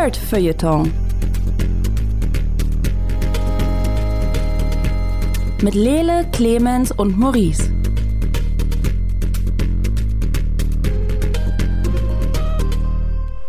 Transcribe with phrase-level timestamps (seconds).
[0.00, 0.90] Nerd Feuilleton.
[5.60, 7.70] Mit Lele, Clemens und Maurice.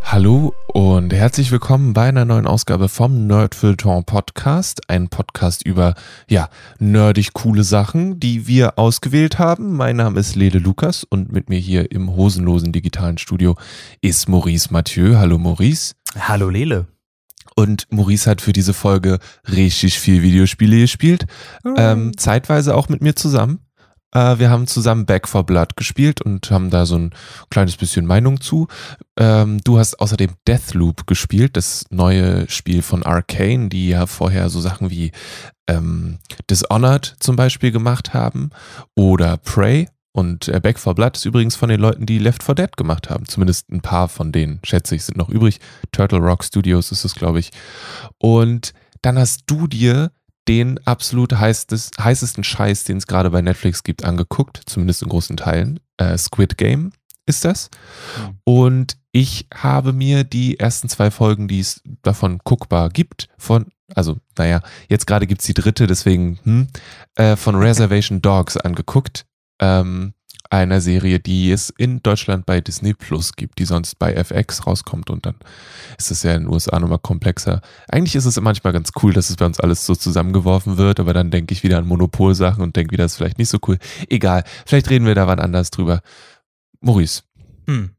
[0.03, 4.89] Hallo und herzlich willkommen bei einer neuen Ausgabe vom Nerdfilton Podcast.
[4.89, 5.95] Ein Podcast über,
[6.29, 6.49] ja,
[6.79, 9.75] nerdig coole Sachen, die wir ausgewählt haben.
[9.75, 13.57] Mein Name ist Lele Lukas und mit mir hier im hosenlosen digitalen Studio
[13.99, 15.17] ist Maurice Mathieu.
[15.17, 15.93] Hallo Maurice.
[16.17, 16.87] Hallo Lele.
[17.55, 19.19] Und Maurice hat für diese Folge
[19.51, 21.25] richtig viel Videospiele gespielt.
[21.75, 23.59] Ähm, zeitweise auch mit mir zusammen.
[24.13, 27.11] Äh, wir haben zusammen Back for Blood gespielt und haben da so ein
[27.49, 28.67] kleines bisschen Meinung zu.
[29.17, 34.59] Ähm, du hast außerdem Deathloop gespielt, das neue Spiel von Arcane, die ja vorher so
[34.59, 35.11] Sachen wie
[35.67, 38.49] ähm, Dishonored zum Beispiel gemacht haben
[38.95, 39.87] oder Prey.
[40.13, 43.09] Und äh, Back for Blood ist übrigens von den Leuten, die Left 4 Dead gemacht
[43.09, 43.25] haben.
[43.25, 45.59] Zumindest ein paar von denen, schätze ich, sind noch übrig.
[45.93, 47.51] Turtle Rock Studios ist es, glaube ich.
[48.17, 50.11] Und dann hast du dir
[50.51, 55.37] den absolut heißes, heißesten Scheiß, den es gerade bei Netflix gibt, angeguckt, zumindest in großen
[55.37, 55.79] Teilen.
[55.95, 56.91] Äh, Squid Game
[57.25, 57.69] ist das.
[58.17, 58.37] Mhm.
[58.43, 64.17] Und ich habe mir die ersten zwei Folgen, die es davon guckbar gibt, von, also
[64.37, 66.67] naja, jetzt gerade gibt es die dritte, deswegen, hm,
[67.15, 69.25] äh, von Reservation Dogs angeguckt.
[69.61, 70.13] Ähm,
[70.51, 75.09] einer Serie, die es in Deutschland bei Disney Plus gibt, die sonst bei FX rauskommt
[75.09, 75.35] und dann
[75.97, 77.61] ist es ja in den USA nochmal komplexer.
[77.87, 81.13] Eigentlich ist es manchmal ganz cool, dass es bei uns alles so zusammengeworfen wird, aber
[81.13, 83.77] dann denke ich wieder an Monopolsachen und denke wieder, das ist vielleicht nicht so cool.
[84.09, 86.01] Egal, vielleicht reden wir da wann anders drüber.
[86.81, 87.21] Maurice,
[87.67, 87.91] Hm.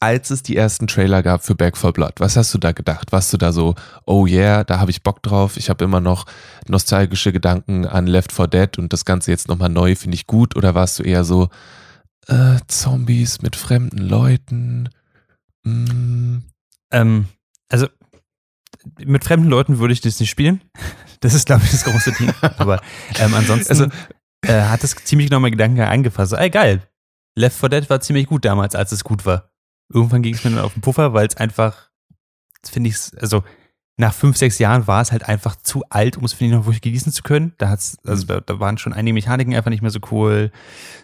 [0.00, 3.12] als es die ersten Trailer gab für Back for Blood, was hast du da gedacht?
[3.12, 6.26] Warst du da so, oh yeah, da habe ich Bock drauf, ich habe immer noch
[6.66, 10.56] nostalgische Gedanken an Left 4 Dead und das Ganze jetzt nochmal neu finde ich gut
[10.56, 11.50] oder warst du eher so,
[12.28, 14.88] äh, Zombies mit fremden Leuten?
[15.64, 16.38] Mm,
[16.90, 17.26] Ähm,
[17.68, 17.88] also
[18.98, 20.60] mit fremden Leuten würde ich das nicht spielen.
[21.20, 22.34] Das ist, glaube ich, das große Ding.
[22.58, 22.82] Aber
[23.18, 23.86] ähm, ansonsten Also-
[24.44, 26.34] äh, hat es ziemlich genau mein Gedanken eingefasst.
[26.34, 26.82] Ey, geil.
[27.34, 29.48] Left 4 Dead war ziemlich gut damals, als es gut war.
[29.90, 31.88] Irgendwann ging es mir dann auf den Puffer, weil es einfach,
[32.62, 33.42] finde ich, also
[33.96, 36.66] nach fünf, sechs Jahren war es halt einfach zu alt, um es, finde ich, noch
[36.66, 37.54] wirklich genießen zu können.
[37.58, 40.50] Da hat's, also da, da waren schon einige Mechaniken einfach nicht mehr so cool.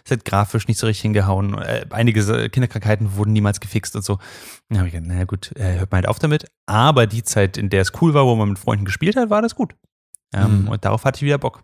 [0.03, 1.57] Es hat grafisch nicht so richtig hingehauen.
[1.57, 4.19] Äh, einige Kinderkrankheiten wurden niemals gefixt und so.
[4.67, 6.45] Dann habe ich gedacht, naja gut, äh, hört mal halt auf damit.
[6.65, 9.41] Aber die Zeit, in der es cool war, wo man mit Freunden gespielt hat, war
[9.41, 9.73] das gut.
[10.33, 10.67] Ähm, Mhm.
[10.67, 11.63] Und darauf hatte ich wieder Bock.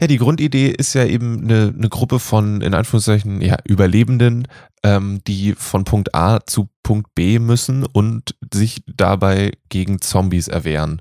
[0.00, 4.48] Ja, die Grundidee ist ja eben eine, eine Gruppe von, in Anführungszeichen, ja, Überlebenden,
[4.82, 11.00] ähm, die von Punkt A zu Punkt B müssen und sich dabei gegen Zombies erwehren.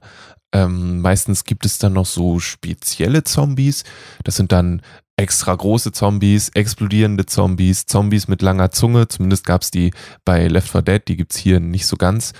[0.51, 3.83] Ähm, meistens gibt es dann noch so spezielle Zombies.
[4.23, 4.81] Das sind dann
[5.17, 9.07] extra große Zombies, explodierende Zombies, Zombies mit langer Zunge.
[9.07, 9.91] Zumindest gab es die
[10.23, 12.33] bei Left 4 Dead, die gibt's hier nicht so ganz.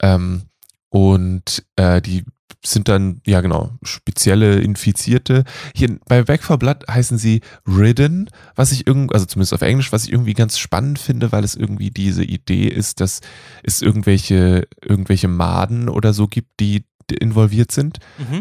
[0.00, 0.42] Ähm,
[0.90, 2.24] und äh, die
[2.64, 5.44] sind dann, ja genau, spezielle Infizierte.
[5.74, 9.92] Hier bei Back 4 Blood heißen sie Ridden, was ich irgendwie, also zumindest auf Englisch,
[9.92, 13.20] was ich irgendwie ganz spannend finde, weil es irgendwie diese Idee ist, dass
[13.62, 17.98] es irgendwelche, irgendwelche Maden oder so gibt, die involviert sind.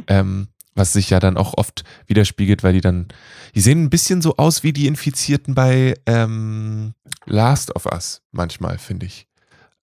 [0.08, 3.08] Ähm, was sich ja dann auch oft widerspiegelt, weil die dann,
[3.54, 6.94] die sehen ein bisschen so aus wie die Infizierten bei ähm,
[7.26, 9.28] Last of Us manchmal, finde ich.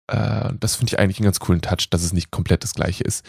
[0.08, 3.04] Äh, das finde ich eigentlich einen ganz coolen Touch, dass es nicht komplett das gleiche
[3.04, 3.24] ist.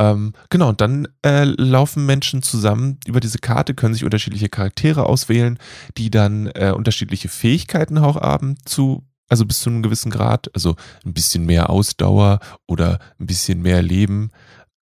[0.00, 5.06] Ähm, genau, und dann äh, laufen Menschen zusammen über diese Karte, können sich unterschiedliche Charaktere
[5.06, 5.58] auswählen,
[5.96, 10.74] die dann äh, unterschiedliche Fähigkeiten auch haben zu, also bis zu einem gewissen Grad, also
[11.04, 14.30] ein bisschen mehr Ausdauer oder ein bisschen mehr Leben.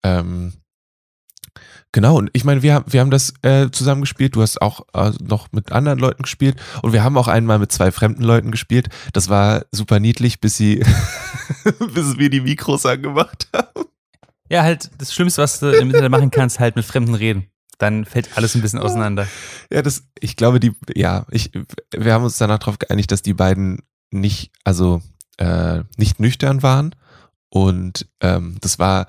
[0.03, 0.55] Ähm,
[1.95, 4.35] Genau, und ich meine, wir, haben- wir haben das äh, zusammen gespielt.
[4.35, 6.57] Du hast auch äh, noch mit anderen Leuten gespielt.
[6.81, 8.89] Und wir haben auch einmal mit zwei fremden Leuten gespielt.
[9.13, 10.77] Das war super niedlich, bis sie,
[11.95, 13.69] bis wir die Mikros angemacht haben.
[14.53, 17.47] Ja, halt das Schlimmste, was du im Internet machen kannst, halt mit Fremden reden.
[17.79, 19.27] Dann fällt alles ein bisschen auseinander.
[19.73, 21.53] Ja, das, ich glaube, die, ja, ich,
[21.91, 23.79] wir haben uns danach darauf geeinigt, dass die beiden
[24.11, 25.01] nicht, also
[25.39, 26.95] äh, nicht nüchtern waren.
[27.49, 29.07] Und ähm, das war,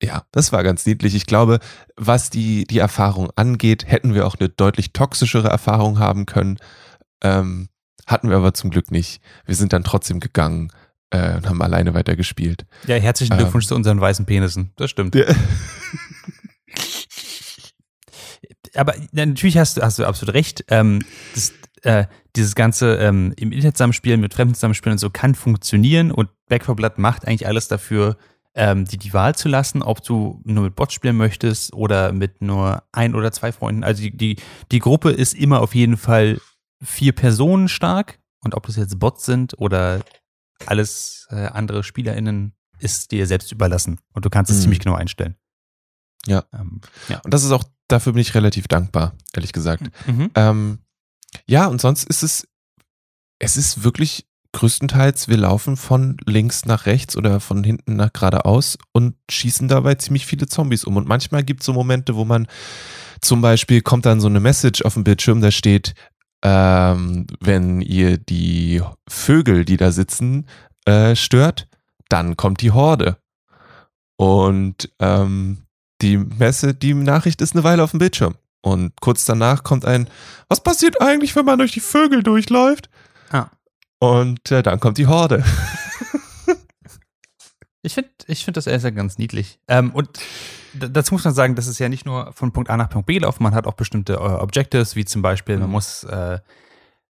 [0.00, 1.16] ja, das war ganz niedlich.
[1.16, 1.58] Ich glaube,
[1.96, 6.58] was die, die Erfahrung angeht, hätten wir auch eine deutlich toxischere Erfahrung haben können.
[7.20, 7.68] Ähm,
[8.06, 9.20] hatten wir aber zum Glück nicht.
[9.44, 10.72] Wir sind dann trotzdem gegangen
[11.12, 12.66] äh, und haben alleine weitergespielt.
[12.86, 13.38] Ja, herzlichen Ähm.
[13.38, 14.72] Glückwunsch zu unseren weißen Penissen.
[14.76, 15.14] Das stimmt.
[15.14, 15.26] Ja.
[18.74, 20.64] aber ja, natürlich hast du, hast du absolut recht.
[20.68, 21.04] Ähm,
[21.34, 22.06] das, äh,
[22.36, 26.64] dieses ganze ähm, im Internet zusammenspielen, mit Fremden zusammenspielen und so kann funktionieren und Back
[26.64, 28.16] 4 Blood macht eigentlich alles dafür,
[28.54, 32.40] ähm, die, die Wahl zu lassen, ob du nur mit Bots spielen möchtest oder mit
[32.40, 33.84] nur ein oder zwei Freunden.
[33.84, 34.36] Also die, die,
[34.70, 36.40] die Gruppe ist immer auf jeden Fall
[36.82, 40.00] vier Personen stark und ob das jetzt Bots sind oder
[40.66, 44.62] alles äh, andere SpielerInnen ist dir selbst überlassen und du kannst es Mhm.
[44.62, 45.36] ziemlich genau einstellen.
[46.26, 46.44] Ja.
[46.52, 47.20] Ähm, ja.
[47.20, 49.84] Und das ist auch, dafür bin ich relativ dankbar, ehrlich gesagt.
[50.06, 50.30] Mhm.
[50.34, 50.78] Ähm,
[51.46, 52.46] ja, und sonst ist es,
[53.38, 58.76] es ist wirklich größtenteils, wir laufen von links nach rechts oder von hinten nach geradeaus
[58.92, 60.96] und schießen dabei ziemlich viele Zombies um.
[60.96, 62.46] Und manchmal gibt es so Momente, wo man
[63.22, 65.94] zum Beispiel kommt dann so eine Message auf dem Bildschirm, da steht,
[66.42, 70.46] ähm, wenn ihr die Vögel, die da sitzen,
[70.84, 71.68] äh, stört,
[72.08, 73.16] dann kommt die Horde.
[74.16, 75.62] Und ähm,
[76.00, 78.34] die Messe, die Nachricht ist eine Weile auf dem Bildschirm.
[78.60, 80.08] Und kurz danach kommt ein,
[80.48, 82.88] was passiert eigentlich, wenn man durch die Vögel durchläuft?
[83.30, 83.46] Ah.
[83.98, 85.44] Und äh, dann kommt die Horde.
[87.82, 89.58] Ich finde ich find das gesagt ganz niedlich.
[89.66, 90.08] Ähm, und
[90.74, 93.18] dazu muss man sagen, das ist ja nicht nur von Punkt A nach Punkt B
[93.18, 95.72] laufen, man hat auch bestimmte äh, Objectives, wie zum Beispiel, man Mhm.
[95.72, 96.38] muss äh,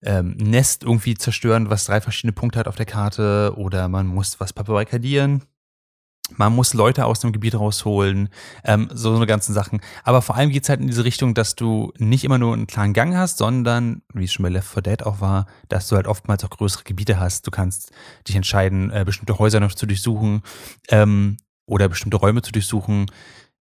[0.03, 4.07] ähm, ein Nest irgendwie zerstören, was drei verschiedene Punkte hat auf der Karte, oder man
[4.07, 5.43] muss was barrikadieren.
[6.37, 8.29] Man muss Leute aus dem Gebiet rausholen,
[8.63, 9.81] ähm, so, so eine ganzen Sachen.
[10.05, 12.93] Aber vor allem geht's halt in diese Richtung, dass du nicht immer nur einen klaren
[12.93, 16.07] Gang hast, sondern, wie es schon bei Left 4 Dead auch war, dass du halt
[16.07, 17.45] oftmals auch größere Gebiete hast.
[17.47, 17.91] Du kannst
[18.29, 20.41] dich entscheiden, äh, bestimmte Häuser noch zu durchsuchen
[20.87, 21.35] ähm,
[21.65, 23.07] oder bestimmte Räume zu durchsuchen.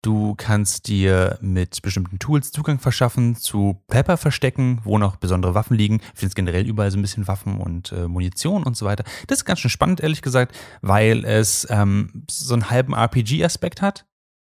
[0.07, 5.95] Du kannst dir mit bestimmten Tools Zugang verschaffen zu Pepper-Verstecken, wo noch besondere Waffen liegen.
[5.95, 9.03] Ich finde es generell überall so ein bisschen Waffen und äh, Munition und so weiter.
[9.27, 14.05] Das ist ganz schön spannend, ehrlich gesagt, weil es ähm, so einen halben RPG-Aspekt hat.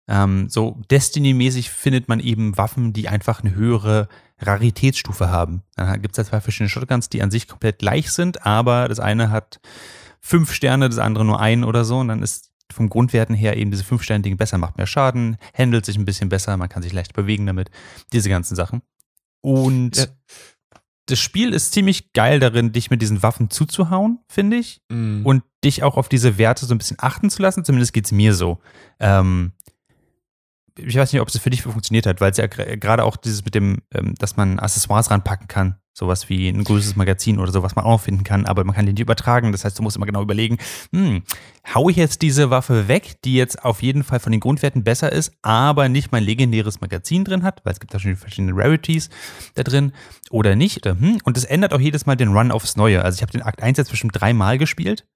[0.08, 4.08] Ähm, so Destiny-mäßig findet man eben Waffen, die einfach eine höhere
[4.38, 5.64] Raritätsstufe haben.
[5.76, 9.00] Dann gibt es da zwei verschiedene Shotguns, die an sich komplett gleich sind, aber das
[9.00, 9.60] eine hat
[10.22, 11.98] fünf Sterne, das andere nur ein oder so.
[11.98, 15.36] Und dann ist vom Grundwerten her eben diese fünf Sterne Ding besser, macht mehr Schaden,
[15.56, 17.70] handelt sich ein bisschen besser, man kann sich leicht bewegen damit.
[18.12, 18.82] Diese ganzen Sachen.
[19.40, 20.06] Und Ja.
[21.06, 25.42] das Spiel ist ziemlich geil darin, dich mit diesen Waffen zuzuhauen, finde ich Und und
[25.64, 27.64] dich auch auf diese Werte so ein bisschen achten zu lassen.
[27.64, 28.58] Zumindest geht's mir so.
[28.98, 29.52] Ähm,
[30.78, 33.44] ich weiß nicht, ob es für dich funktioniert hat, weil es ja gerade auch dieses
[33.44, 35.76] mit dem, ähm, dass man Accessoires ranpacken kann.
[35.94, 38.86] Sowas wie ein größeres Magazin oder so, was man auch finden kann, aber man kann
[38.86, 39.52] den nicht übertragen.
[39.52, 40.56] Das heißt, du musst immer genau überlegen,
[40.92, 41.22] hm,
[41.74, 45.12] hau ich jetzt diese Waffe weg, die jetzt auf jeden Fall von den Grundwerten besser
[45.12, 49.10] ist, aber nicht mein legendäres Magazin drin hat, weil es gibt da schon verschiedene Rarities
[49.54, 49.92] da drin,
[50.30, 50.86] oder nicht.
[50.86, 53.04] Hm, und das ändert auch jedes Mal den Run aufs Neue.
[53.04, 55.06] Also ich habe den Akt 1 jetzt bestimmt dreimal gespielt.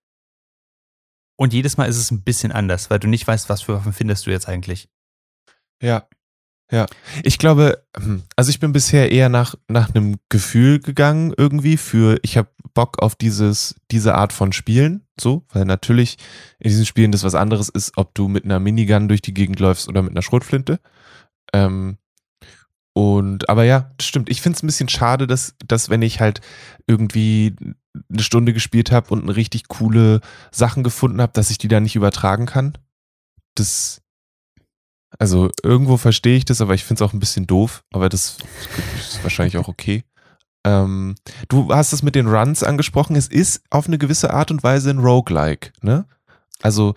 [1.36, 3.92] Und jedes Mal ist es ein bisschen anders, weil du nicht weißt, was für Waffen
[3.92, 4.88] findest du jetzt eigentlich.
[5.82, 6.08] Ja.
[6.70, 6.86] Ja.
[7.22, 12.18] Ich glaube, hm, also ich bin bisher eher nach, nach einem Gefühl gegangen irgendwie für,
[12.22, 16.16] ich habe Bock auf dieses, diese Art von Spielen, so, weil natürlich
[16.58, 19.60] in diesen Spielen das was anderes ist, ob du mit einer Minigun durch die Gegend
[19.60, 20.80] läufst oder mit einer Schrotflinte.
[21.52, 21.98] Ähm,
[22.96, 24.30] und, aber ja, stimmt.
[24.30, 26.40] Ich finde es ein bisschen schade, dass, dass wenn ich halt
[26.86, 27.54] irgendwie
[28.10, 30.20] eine Stunde gespielt habe und richtig coole
[30.50, 32.78] Sachen gefunden habe, dass ich die dann nicht übertragen kann.
[33.54, 34.02] Das,
[35.18, 38.38] also irgendwo verstehe ich das, aber ich finde es auch ein bisschen doof, aber das
[38.98, 40.04] ist wahrscheinlich auch okay.
[40.64, 41.14] Ähm,
[41.48, 44.90] du hast es mit den Runs angesprochen, es ist auf eine gewisse Art und Weise
[44.90, 46.06] ein Roguelike, ne?
[46.62, 46.94] Also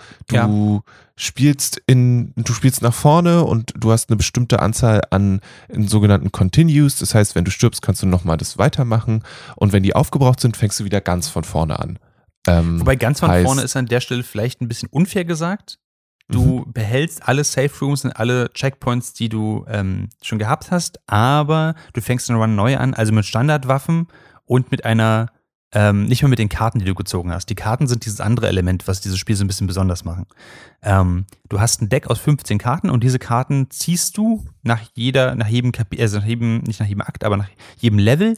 [0.48, 0.84] du
[1.18, 5.42] spielst in, du spielst nach vorne und du hast eine bestimmte Anzahl an
[5.78, 6.98] sogenannten Continues.
[6.98, 9.22] Das heißt, wenn du stirbst, kannst du nochmal das weitermachen.
[9.58, 12.00] Und wenn die aufgebraucht sind, fängst du wieder ganz von vorne an.
[12.48, 15.78] Ähm, Wobei ganz von heißt- vorne ist an der Stelle vielleicht ein bisschen unfair gesagt.
[16.30, 21.74] Du behältst alle Safe Rooms und alle Checkpoints, die du ähm, schon gehabt hast, aber
[21.94, 24.08] du fängst den Run neu an, also mit Standardwaffen
[24.46, 25.32] und mit einer,
[25.74, 27.48] ähm, nicht mehr mit den Karten, die du gezogen hast.
[27.50, 30.28] Die Karten sind dieses andere Element, was dieses Spiel so ein bisschen besonders machen.
[30.84, 35.34] Ähm, du hast ein Deck aus 15 Karten und diese Karten ziehst du nach jeder,
[35.34, 38.36] nach jedem Kapitel, also nach jedem, nicht nach jedem Akt, aber nach jedem Level.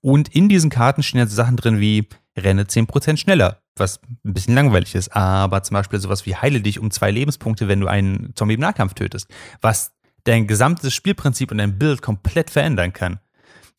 [0.00, 4.54] Und in diesen Karten stehen jetzt Sachen drin wie renne 10% schneller, was ein bisschen
[4.54, 8.34] langweilig ist, aber zum Beispiel sowas wie heile dich um zwei Lebenspunkte, wenn du einen
[8.34, 9.28] Zombie im Nahkampf tötest,
[9.60, 9.92] was
[10.24, 13.20] dein gesamtes Spielprinzip und dein Bild komplett verändern kann.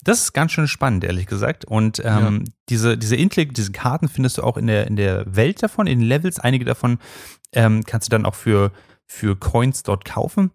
[0.04, 1.66] Das ist ganz schön spannend, ehrlich gesagt.
[1.66, 5.62] Und ähm, diese, diese Intellekt, diese Karten findest du auch in der, in der Welt
[5.62, 6.40] davon, in den Levels.
[6.40, 7.00] Einige davon
[7.52, 8.72] ähm, kannst du dann auch für,
[9.06, 10.52] für Coins dort kaufen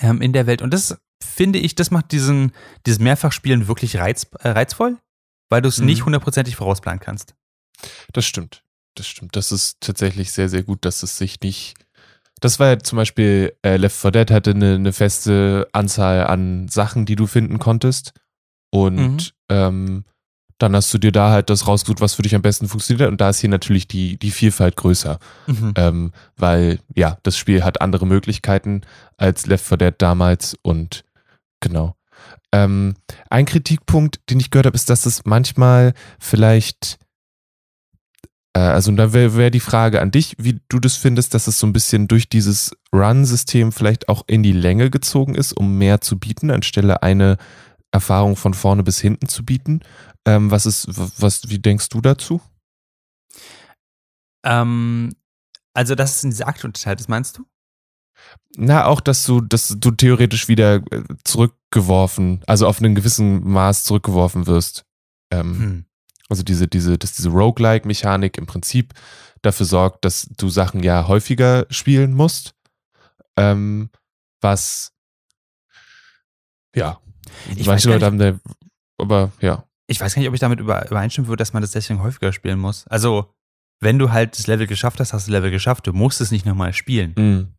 [0.00, 0.60] ähm, in der Welt.
[0.60, 2.52] Und das finde ich, das macht diesen,
[2.84, 4.98] dieses Mehrfachspielen wirklich reiz, äh, reizvoll,
[5.48, 5.86] weil du es Mhm.
[5.86, 7.34] nicht hundertprozentig vorausplanen kannst.
[8.12, 8.62] Das stimmt.
[8.94, 9.36] Das stimmt.
[9.36, 11.74] Das ist tatsächlich sehr, sehr gut, dass es sich nicht.
[12.40, 16.68] Das war ja zum Beispiel, äh, Left 4 Dead hatte eine, eine feste Anzahl an
[16.68, 18.12] Sachen, die du finden konntest.
[18.70, 19.18] Und Mhm.
[19.48, 20.04] ähm,
[20.58, 23.08] dann hast du dir da halt das rausgesucht, was für dich am besten funktioniert.
[23.08, 25.18] Und da ist hier natürlich die, die Vielfalt größer.
[25.76, 28.80] Ähm, weil, ja, das Spiel hat andere Möglichkeiten
[29.16, 31.04] als Left 4 Dead damals und
[31.60, 31.94] genau.
[32.52, 32.94] Ähm,
[33.30, 36.98] ein Kritikpunkt, den ich gehört habe, ist, dass es manchmal vielleicht
[38.54, 41.58] Äh, also da wäre wär die Frage an dich, wie du das findest, dass es
[41.58, 46.00] so ein bisschen durch dieses Run-System vielleicht auch in die Länge gezogen ist, um mehr
[46.00, 47.36] zu bieten, anstelle eine
[47.92, 49.80] Erfahrung von vorne bis hinten zu bieten.
[50.26, 50.88] Ähm, was ist,
[51.20, 52.40] was, wie denkst du dazu?
[54.44, 55.14] Ähm,
[55.74, 57.46] also, dass es in diese Akte unterteilt ist, meinst du?
[58.56, 63.84] Na, auch, dass du, dass du theoretisch wieder äh, zurückgeworfen, also auf einen gewissen Maß
[63.84, 64.84] zurückgeworfen wirst.
[65.30, 65.84] Ähm, hm.
[66.28, 68.94] Also diese, diese, dass diese Roguelike-Mechanik im Prinzip
[69.42, 72.54] dafür sorgt, dass du Sachen ja häufiger spielen musst.
[73.36, 73.90] Ähm,
[74.40, 74.92] was
[76.74, 77.00] ja.
[77.56, 78.38] Ich Manche Leute haben da,
[78.98, 79.64] aber ja.
[79.86, 82.58] Ich weiß gar nicht, ob ich damit übereinstimmen würde, dass man das deswegen häufiger spielen
[82.58, 82.86] muss.
[82.88, 83.32] Also,
[83.80, 85.86] wenn du halt das Level geschafft hast, hast du das Level geschafft.
[85.86, 87.14] Du musst es nicht nochmal spielen.
[87.16, 87.54] Mhm.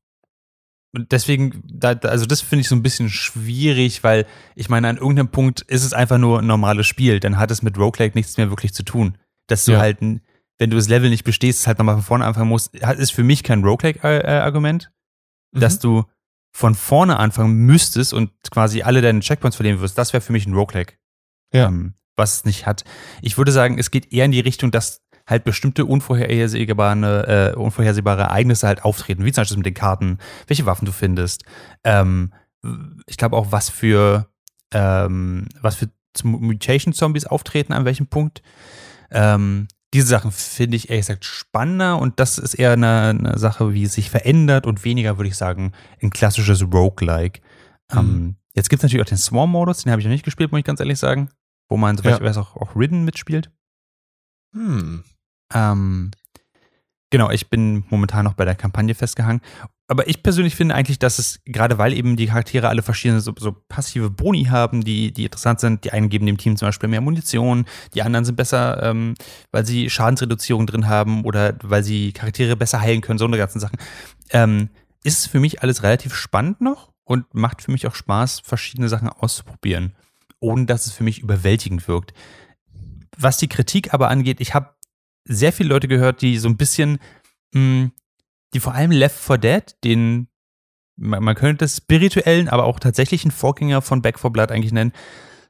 [0.92, 4.98] Und deswegen, da, also das finde ich so ein bisschen schwierig, weil ich meine, an
[4.98, 7.20] irgendeinem Punkt ist es einfach nur ein normales Spiel.
[7.20, 9.18] Dann hat es mit Roguelike nichts mehr wirklich zu tun.
[9.48, 9.80] Dass du ja.
[9.80, 13.24] halt, wenn du das Level nicht bestehst, halt nochmal von vorne anfangen musst, ist für
[13.24, 14.92] mich kein Roguelike-Argument.
[15.52, 15.60] Mhm.
[15.60, 16.06] Dass du
[16.52, 20.48] von vorne anfangen müsstest und quasi alle deine Checkpoints verlieren wirst, das wäre für mich
[20.48, 20.96] ein Roguelike.
[21.54, 21.68] Ja.
[21.68, 22.84] Ähm, was es nicht hat.
[23.22, 28.24] Ich würde sagen, es geht eher in die Richtung, dass halt bestimmte unvorhersehbare, äh, unvorhersehbare
[28.24, 30.18] Ereignisse halt auftreten, wie zum Beispiel mit den Karten,
[30.48, 31.44] welche Waffen du findest.
[31.84, 32.34] Ähm,
[33.06, 34.28] ich glaube auch, was für,
[34.74, 35.90] ähm, was für
[36.24, 38.42] Mutation-Zombies auftreten, an welchem Punkt.
[39.12, 43.74] Ähm, diese Sachen finde ich ehrlich gesagt spannender und das ist eher eine, eine, Sache,
[43.74, 45.72] wie es sich verändert und weniger, würde ich sagen,
[46.02, 47.42] ein klassisches Roguelike.
[47.92, 47.98] Mhm.
[47.98, 50.60] Ähm, jetzt gibt es natürlich auch den Swarm-Modus, den habe ich noch nicht gespielt, muss
[50.60, 51.30] ich ganz ehrlich sagen,
[51.70, 52.18] wo man, soweit ja.
[52.18, 53.52] ich weiß, auch, auch Ridden mitspielt.
[54.54, 55.04] Hm.
[55.54, 56.12] Ähm,
[57.10, 59.42] genau, ich bin momentan noch bei der Kampagne festgehangen.
[59.90, 63.34] Aber ich persönlich finde eigentlich, dass es, gerade weil eben die Charaktere alle verschiedene so,
[63.40, 66.90] so, passive Boni haben, die, die interessant sind, die einen geben dem Team zum Beispiel
[66.90, 67.66] mehr Munition,
[67.96, 69.16] die anderen sind besser, ähm,
[69.52, 73.60] weil sie Schadensreduzierung drin haben oder weil sie Charaktere besser heilen können, so eine ganzen
[73.60, 73.78] Sachen.
[74.30, 74.70] Ähm,
[75.04, 78.90] ist es für mich alles relativ spannend noch und macht für mich auch Spaß, verschiedene
[78.90, 79.96] Sachen auszuprobieren,
[80.40, 82.14] ohne dass es für mich überwältigend wirkt.
[83.18, 84.70] Was die Kritik aber angeht, ich habe
[85.26, 87.00] sehr viele Leute gehört, die so ein bisschen,
[87.54, 87.92] mh, hm,
[88.54, 90.28] die vor allem Left 4 Dead, den,
[90.96, 94.94] man, man könnte das spirituellen, aber auch tatsächlichen Vorgänger von Back 4 Blood eigentlich nennen,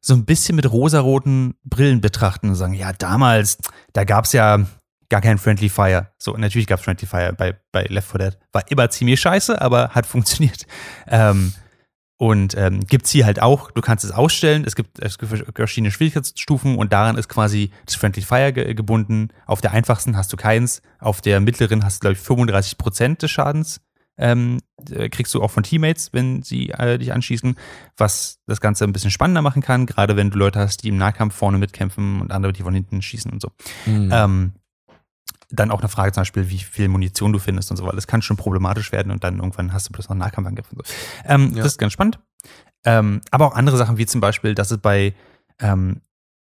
[0.02, 3.58] so ein bisschen mit rosaroten Brillen betrachten und sagen, ja, damals,
[3.94, 4.66] da gab es ja
[5.10, 6.12] gar kein Friendly Fire.
[6.18, 8.38] So, natürlich gab es Friendly Fire bei, bei Left 4 Dead.
[8.52, 10.66] War immer ziemlich scheiße, aber hat funktioniert.
[11.08, 11.54] Ähm,
[12.20, 15.90] und ähm, gibt hier halt auch, du kannst es ausstellen, es gibt, es gibt verschiedene
[15.90, 19.30] Schwierigkeitsstufen und daran ist quasi das Friendly Fire ge gebunden.
[19.46, 23.22] Auf der einfachsten hast du keins, auf der mittleren hast du, glaube ich, 35 Prozent
[23.22, 23.80] des Schadens.
[24.18, 24.58] Ähm,
[24.92, 27.56] äh, kriegst du auch von Teammates, wenn sie äh, dich anschießen,
[27.96, 30.98] was das Ganze ein bisschen spannender machen kann, gerade wenn du Leute hast, die im
[30.98, 33.50] Nahkampf vorne mitkämpfen und andere, die von hinten schießen und so.
[33.86, 34.10] Mhm.
[34.12, 34.52] Ähm,
[35.50, 38.08] dann auch eine Frage zum Beispiel, wie viel Munition du findest und so, weil das
[38.08, 40.94] kann schon problematisch werden und dann irgendwann hast du bloß noch Nahkampfangriff und so.
[41.26, 41.64] Ähm, ja.
[41.64, 42.20] Das ist ganz spannend.
[42.86, 45.14] Ähm, aber auch andere Sachen, wie zum Beispiel, dass es bei
[45.60, 46.02] ähm,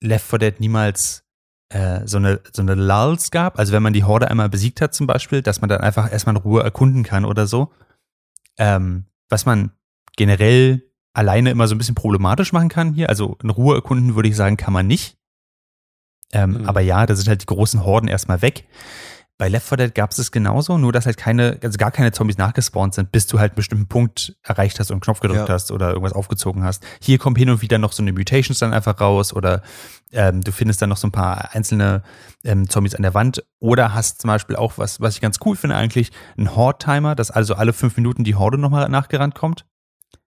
[0.01, 1.23] Left 4 Dead niemals
[1.69, 3.59] äh, so eine, so eine Lulls gab.
[3.59, 6.35] Also wenn man die Horde einmal besiegt hat zum Beispiel, dass man dann einfach erstmal
[6.35, 7.71] in Ruhe erkunden kann oder so.
[8.57, 9.71] Ähm, was man
[10.15, 10.83] generell
[11.13, 13.09] alleine immer so ein bisschen problematisch machen kann hier.
[13.09, 15.17] Also in Ruhe erkunden würde ich sagen, kann man nicht.
[16.33, 16.65] Ähm, mhm.
[16.69, 18.65] Aber ja, da sind halt die großen Horden erstmal weg.
[19.37, 22.13] Bei Left 4 Dead gab es es genauso, nur dass halt keine, also gar keine
[22.13, 25.49] Zombies nachgespawnt sind, bis du halt einen bestimmten Punkt erreicht hast und einen Knopf gedrückt
[25.49, 25.53] ja.
[25.53, 26.85] hast oder irgendwas aufgezogen hast.
[27.01, 29.61] Hier kommen hin und wieder noch so eine Mutations dann einfach raus oder
[30.13, 32.01] ähm, du findest dann noch so ein paar einzelne
[32.45, 35.57] ähm, Zombies an der Wand oder hast zum Beispiel auch was, was ich ganz cool
[35.57, 39.65] finde eigentlich, einen Horde-Timer, dass also alle fünf Minuten die Horde nochmal nachgerannt kommt.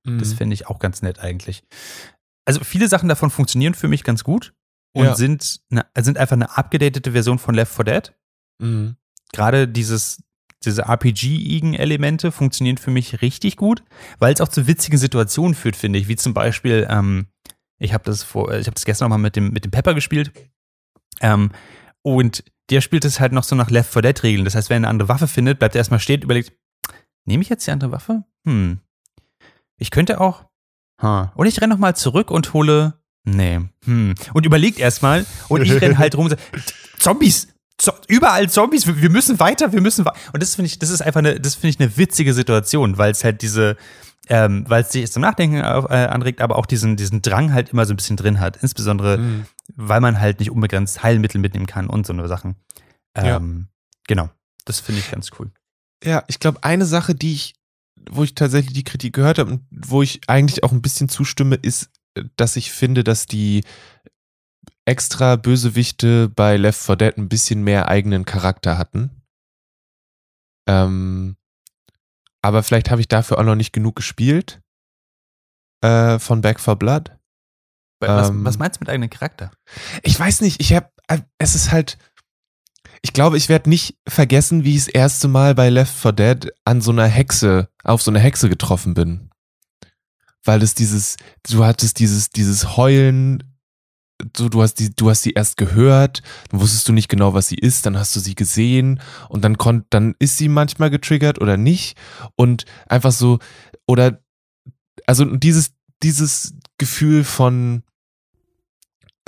[0.05, 0.19] Mhm.
[0.19, 1.63] Das finde ich auch ganz nett eigentlich.
[2.45, 4.53] Also viele Sachen davon funktionieren für mich ganz gut
[4.99, 5.15] und ja.
[5.15, 8.13] sind, eine, sind einfach eine abgedatete Version von Left 4 Dead.
[8.59, 8.97] Mhm.
[9.33, 10.25] Gerade dieses,
[10.65, 13.85] diese RPG-igen-Elemente funktionieren für mich richtig gut,
[14.19, 16.09] weil es auch zu witzigen Situationen führt, finde ich.
[16.09, 17.29] Wie zum Beispiel, ähm,
[17.79, 20.33] ich habe das vor, ich habe das gestern nochmal mit dem, mit dem Pepper gespielt.
[21.21, 21.53] Ähm,
[22.03, 24.45] und der spielt es halt noch so nach Left 4 Dead-Regeln.
[24.45, 26.53] Das heißt, wenn er eine andere Waffe findet, bleibt er erstmal stehen, überlegt,
[27.25, 28.25] nehme ich jetzt die andere Waffe?
[28.45, 28.81] Hm.
[29.77, 30.45] Ich könnte auch.
[31.01, 31.29] Huh.
[31.37, 33.61] Und ich renne nochmal zurück und hole Nee.
[33.85, 34.15] Hm.
[34.33, 36.43] Und überlegt erstmal und ich renne halt rum und sage,
[36.99, 37.49] Zombies!
[37.81, 40.19] Zo überall Zombies, wir müssen weiter, wir müssen weiter.
[40.33, 43.13] Und das finde ich, das ist einfach eine, das finde ich eine witzige Situation, weil
[43.13, 43.77] es halt diese,
[44.29, 47.71] ähm, weil es sich zum Nachdenken auf, äh, anregt, aber auch diesen, diesen Drang halt
[47.71, 48.57] immer so ein bisschen drin hat.
[48.63, 49.47] Insbesondere, mhm.
[49.77, 52.57] weil man halt nicht unbegrenzt Heilmittel mitnehmen kann und so eine Sachen.
[53.15, 53.41] Ähm, ja.
[54.09, 54.31] Genau.
[54.65, 55.51] Das finde ich ganz cool.
[56.05, 57.55] Ja, ich glaube, eine Sache, die ich,
[58.11, 61.57] wo ich tatsächlich die Kritik gehört habe und wo ich eigentlich auch ein bisschen zustimme,
[61.57, 61.91] ist
[62.37, 63.65] dass ich finde, dass die
[64.85, 69.11] extra Bösewichte bei Left 4 Dead ein bisschen mehr eigenen Charakter hatten.
[70.67, 71.37] Ähm,
[72.43, 74.61] aber vielleicht habe ich dafür auch noch nicht genug gespielt
[75.83, 77.13] äh, von Back 4 Blood.
[78.01, 79.51] Was, Ähm, was meinst du mit eigenem Charakter?
[80.03, 80.91] Ich weiß nicht, ich habe,
[81.39, 81.99] es ist halt,
[83.03, 86.53] ich glaube, ich werde nicht vergessen, wie ich das erste Mal bei Left 4 Dead
[86.65, 89.28] an so einer Hexe, auf so einer Hexe getroffen bin.
[90.49, 93.45] Weil es dieses, du hattest dieses, dieses Heulen,
[94.33, 97.49] du, du hast die, du hast sie erst gehört, dann wusstest du nicht genau, was
[97.49, 101.39] sie ist, dann hast du sie gesehen und dann konnt, dann ist sie manchmal getriggert
[101.39, 101.99] oder nicht
[102.35, 103.41] und einfach so,
[103.87, 104.23] oder,
[105.07, 107.83] also dieses, dieses Gefühl von,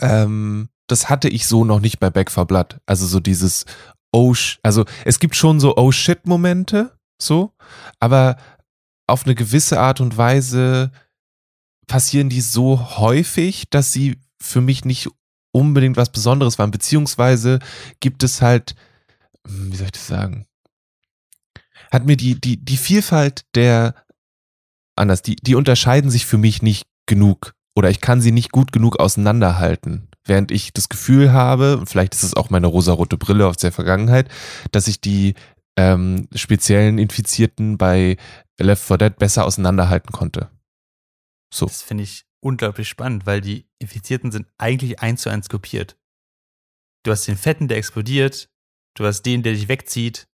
[0.00, 2.81] ähm, das hatte ich so noch nicht bei Back 4 Blood.
[2.87, 3.67] Also so dieses
[4.11, 7.53] Oh, also es gibt schon so Oh shit Momente, so,
[7.99, 8.39] aber
[9.07, 10.93] auf eine gewisse Art und Weise
[11.90, 15.09] passieren die so häufig, dass sie für mich nicht
[15.50, 17.59] unbedingt was Besonderes waren, beziehungsweise
[17.99, 18.76] gibt es halt,
[19.44, 20.47] hm, wie soll ich das sagen,
[21.90, 23.97] hat mir die, die, die Vielfalt der,
[24.94, 28.70] anders, die, die unterscheiden sich für mich nicht genug oder ich kann sie nicht gut
[28.70, 30.06] genug auseinanderhalten.
[30.25, 34.28] Während ich das Gefühl habe, vielleicht ist es auch meine rosarote Brille aus der Vergangenheit,
[34.70, 35.35] dass ich die
[35.76, 38.16] ähm, speziellen Infizierten bei
[38.61, 40.50] Left 4 Dead besser auseinanderhalten konnte.
[41.52, 41.66] So.
[41.66, 45.97] Das finde ich unglaublich spannend, weil die Infizierten sind eigentlich eins zu eins kopiert.
[47.02, 48.50] Du hast den Fetten, der explodiert,
[48.95, 50.28] du hast den, der dich wegzieht,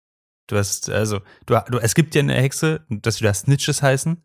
[0.49, 4.23] du hast, also, du, du es gibt ja eine Hexe, dass wir da Snitches heißen.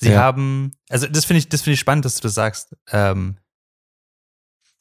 [0.00, 0.20] Sie Ja.
[0.20, 2.74] haben, also das finde ich, das finde ich spannend, dass du das sagst.
[2.90, 3.38] Ähm,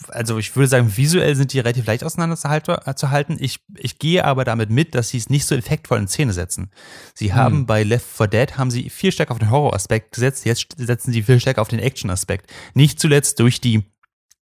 [0.09, 3.37] also ich würde sagen, visuell sind die relativ leicht auseinanderzuhalten.
[3.39, 6.71] Ich, ich gehe aber damit mit, dass sie es nicht so effektvoll in Szene setzen.
[7.13, 7.65] Sie haben Hm.
[7.65, 11.23] bei Left 4 Dead haben sie viel stärker auf den Horror-Aspekt gesetzt, jetzt setzen sie
[11.23, 12.51] viel stärker auf den Action-Aspekt.
[12.73, 13.83] Nicht zuletzt durch die,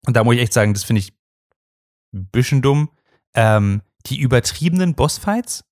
[0.05, 1.13] und da muss ich echt sagen, das finde ich
[2.13, 2.89] ein bisschen dumm,
[3.35, 5.63] ähm, die übertriebenen Bossfights.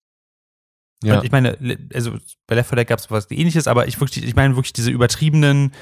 [1.03, 1.17] Ja.
[1.17, 1.57] Und ich meine,
[1.93, 2.17] also
[2.47, 4.91] bei Left 4 Dead gab es was ähnliches, aber ich wirklich, ich meine wirklich diese
[4.91, 5.73] übertriebenen,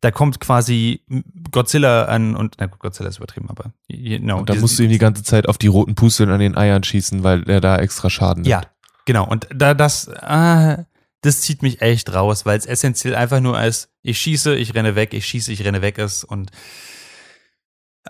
[0.00, 1.02] da kommt quasi
[1.50, 4.38] Godzilla an und, na gut, Godzilla ist übertrieben, aber genau.
[4.38, 6.84] Und da musst du ihm die ganze Zeit auf die roten Pusteln an den Eiern
[6.84, 8.70] schießen, weil er da extra Schaden Ja, nimmt.
[9.06, 9.26] genau.
[9.26, 10.84] Und da das, ah,
[11.22, 14.94] das zieht mich echt raus, weil es essentiell einfach nur als ich schieße, ich renne
[14.94, 16.50] weg, ich schieße, ich renne weg ist und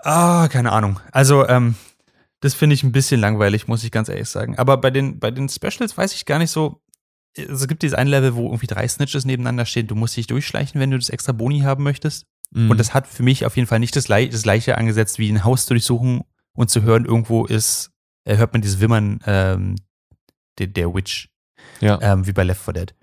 [0.03, 0.99] ah, keine Ahnung.
[1.11, 1.75] Also, ähm,
[2.41, 4.57] das finde ich ein bisschen langweilig, muss ich ganz ehrlich sagen.
[4.57, 6.81] Aber bei den, bei den Specials weiß ich gar nicht so.
[7.37, 9.87] Also es gibt dieses ein Level, wo irgendwie drei Snitches nebeneinander stehen.
[9.87, 12.25] Du musst dich durchschleichen, wenn du das extra Boni haben möchtest.
[12.51, 12.71] Mhm.
[12.71, 15.29] Und das hat für mich auf jeden Fall nicht das, Gleich- das gleiche angesetzt, wie
[15.31, 16.21] ein Haus zu durchsuchen
[16.53, 17.91] und zu hören, irgendwo ist,
[18.25, 19.75] äh, hört man dieses Wimmern ähm,
[20.57, 21.29] der, der Witch,
[21.79, 21.99] ja.
[22.01, 22.95] ähm, wie bei Left 4 Dead.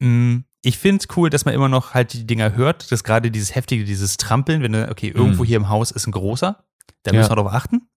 [0.00, 3.30] Mm, Ich finde es cool, dass man immer noch halt die Dinger hört, dass gerade
[3.30, 5.46] dieses heftige, dieses Trampeln, wenn du, okay, irgendwo Mhm.
[5.46, 6.64] hier im Haus ist ein großer,
[7.04, 7.18] da Ja.
[7.18, 7.88] müssen wir darauf achten.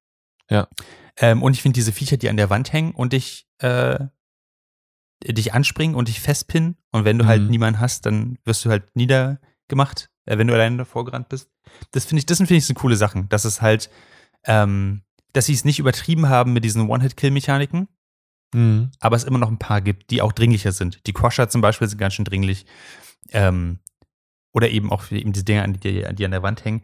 [0.49, 0.67] Ja.
[1.17, 3.99] Ähm, und ich finde diese Viecher, die an der Wand hängen und dich, äh,
[5.23, 7.49] dich anspringen und dich festpinnen und wenn du halt Mhm.
[7.49, 11.49] niemanden hast, dann wirst du halt niedergemacht, äh, wenn du alleine davor gerannt bist.
[11.91, 13.89] Das finde ich, das sind finde ich so coole Sachen, dass es halt,
[14.45, 15.01] ähm,
[15.33, 17.87] dass sie es nicht übertrieben haben mit diesen One-Hit-Kill-Mechaniken,
[18.53, 18.91] Mhm.
[18.99, 21.05] aber es immer noch ein paar gibt, die auch dringlicher sind.
[21.07, 22.65] Die Crusher zum Beispiel sind ganz schön dringlich.
[23.31, 23.79] Ähm,
[24.53, 26.81] oder eben auch eben diese Dinger, die, die an der Wand hängen.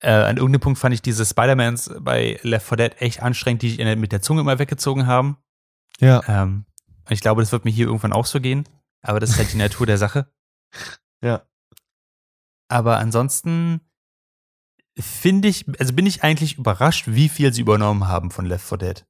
[0.00, 3.70] Äh, an irgendeinem Punkt fand ich diese Spider-Mans bei Left 4 Dead echt anstrengend, die
[3.70, 5.38] sich mit der Zunge immer weggezogen haben.
[6.00, 6.20] Ja.
[6.28, 6.66] Ähm,
[7.08, 8.68] und ich glaube, das wird mir hier irgendwann auch so gehen.
[9.02, 10.30] Aber das ist halt die Natur der Sache.
[11.20, 11.44] Ja.
[12.68, 13.80] Aber ansonsten
[14.96, 18.78] finde ich, also bin ich eigentlich überrascht, wie viel sie übernommen haben von Left 4
[18.78, 19.06] Dead.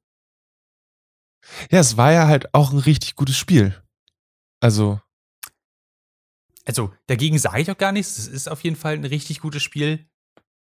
[1.69, 3.79] Ja, es war ja halt auch ein richtig gutes Spiel.
[4.59, 5.01] Also,
[6.65, 8.17] Also dagegen sage ich auch gar nichts.
[8.17, 10.09] Es ist auf jeden Fall ein richtig gutes Spiel.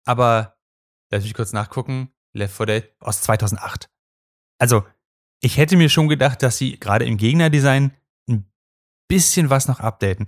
[0.04, 0.58] Aber
[1.12, 2.12] lass mich kurz nachgucken.
[2.32, 3.88] Left 4 Dead aus 2008.
[4.58, 4.84] Also
[5.40, 7.92] ich hätte mir schon gedacht, dass sie gerade im Gegnerdesign
[8.28, 8.50] ein
[9.08, 10.26] bisschen was noch updaten.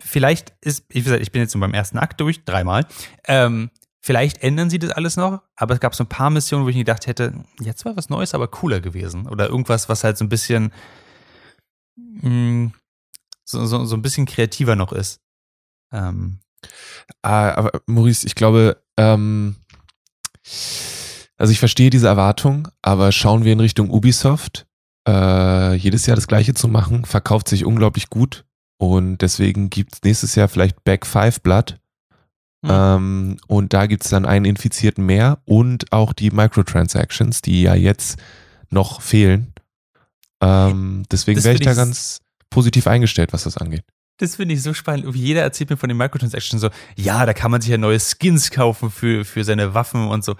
[0.00, 2.86] Vielleicht ist, wie gesagt, ich bin jetzt beim ersten Akt durch, dreimal.
[3.26, 6.68] Ähm, vielleicht ändern sie das alles noch, aber es gab so ein paar Missionen, wo
[6.68, 9.28] ich mir gedacht hätte, jetzt war was Neues, aber cooler gewesen.
[9.28, 10.72] Oder irgendwas, was halt so ein bisschen
[11.96, 12.72] mh,
[13.44, 15.20] so, so, so ein bisschen kreativer noch ist.
[15.92, 16.40] Ähm,
[17.22, 19.56] ah, aber Maurice, ich glaube, ähm,
[21.38, 24.66] also ich verstehe diese Erwartung, aber schauen wir in Richtung Ubisoft,
[25.08, 28.44] äh, jedes Jahr das Gleiche zu machen, verkauft sich unglaublich gut
[28.76, 31.78] und deswegen gibt's nächstes Jahr vielleicht Back 5 Blood
[32.64, 32.70] Hm.
[32.72, 38.18] ähm, und da gibt's dann einen Infizierten mehr und auch die Microtransactions, die ja jetzt
[38.70, 39.52] noch fehlen.
[40.40, 42.20] Ähm, deswegen wäre ich da ganz
[42.50, 43.84] positiv eingestellt, was das angeht.
[44.18, 45.14] Das finde ich so spannend.
[45.14, 48.50] Jeder erzählt mir von den Microtransactions so, ja, da kann man sich ja neue Skins
[48.50, 50.34] kaufen für, für seine Waffen und so.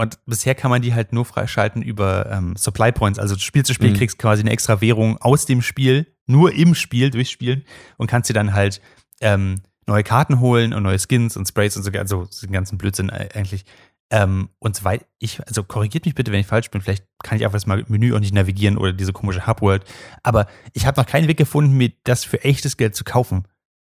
[0.00, 3.18] Und bisher kann man die halt nur freischalten über ähm, Supply Points.
[3.18, 3.96] Also Spiel zu Spiel mhm.
[3.96, 7.66] kriegst quasi eine extra Währung aus dem Spiel, nur im Spiel durchspielen
[7.98, 8.80] und kannst dir dann halt
[9.20, 13.10] ähm, neue Karten holen und neue Skins und Sprays und so, also den ganzen Blödsinn
[13.10, 13.66] eigentlich.
[14.10, 17.44] Ähm, und soweit ich, also korrigiert mich bitte, wenn ich falsch bin, vielleicht kann ich
[17.44, 19.84] einfach das mal Menü auch nicht navigieren oder diese komische Hubworld.
[20.22, 23.44] Aber ich habe noch keinen Weg gefunden, mir das für echtes Geld zu kaufen.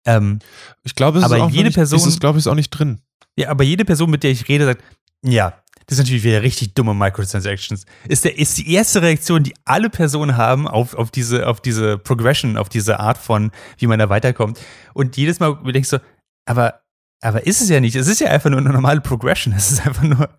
[0.05, 0.41] Ähm,
[0.83, 2.57] ich glaube, es aber ist auch jede nicht, Person, ist es, glaube ich, ist auch
[2.57, 3.03] nicht drin.
[3.37, 4.83] Ja, aber jede Person, mit der ich rede, sagt,
[5.25, 7.85] ja, das ist natürlich wieder richtig dumme Microtransactions.
[8.09, 11.99] Ist, der, ist die erste Reaktion, die alle Personen haben auf, auf, diese, auf diese
[11.99, 14.59] Progression, auf diese Art von, wie man da weiterkommt.
[14.95, 16.01] Und jedes Mal denkst du,
[16.47, 16.81] aber,
[17.21, 17.95] aber ist es ja nicht.
[17.95, 19.53] Es ist ja einfach nur eine normale Progression.
[19.53, 20.31] Es ist einfach nur,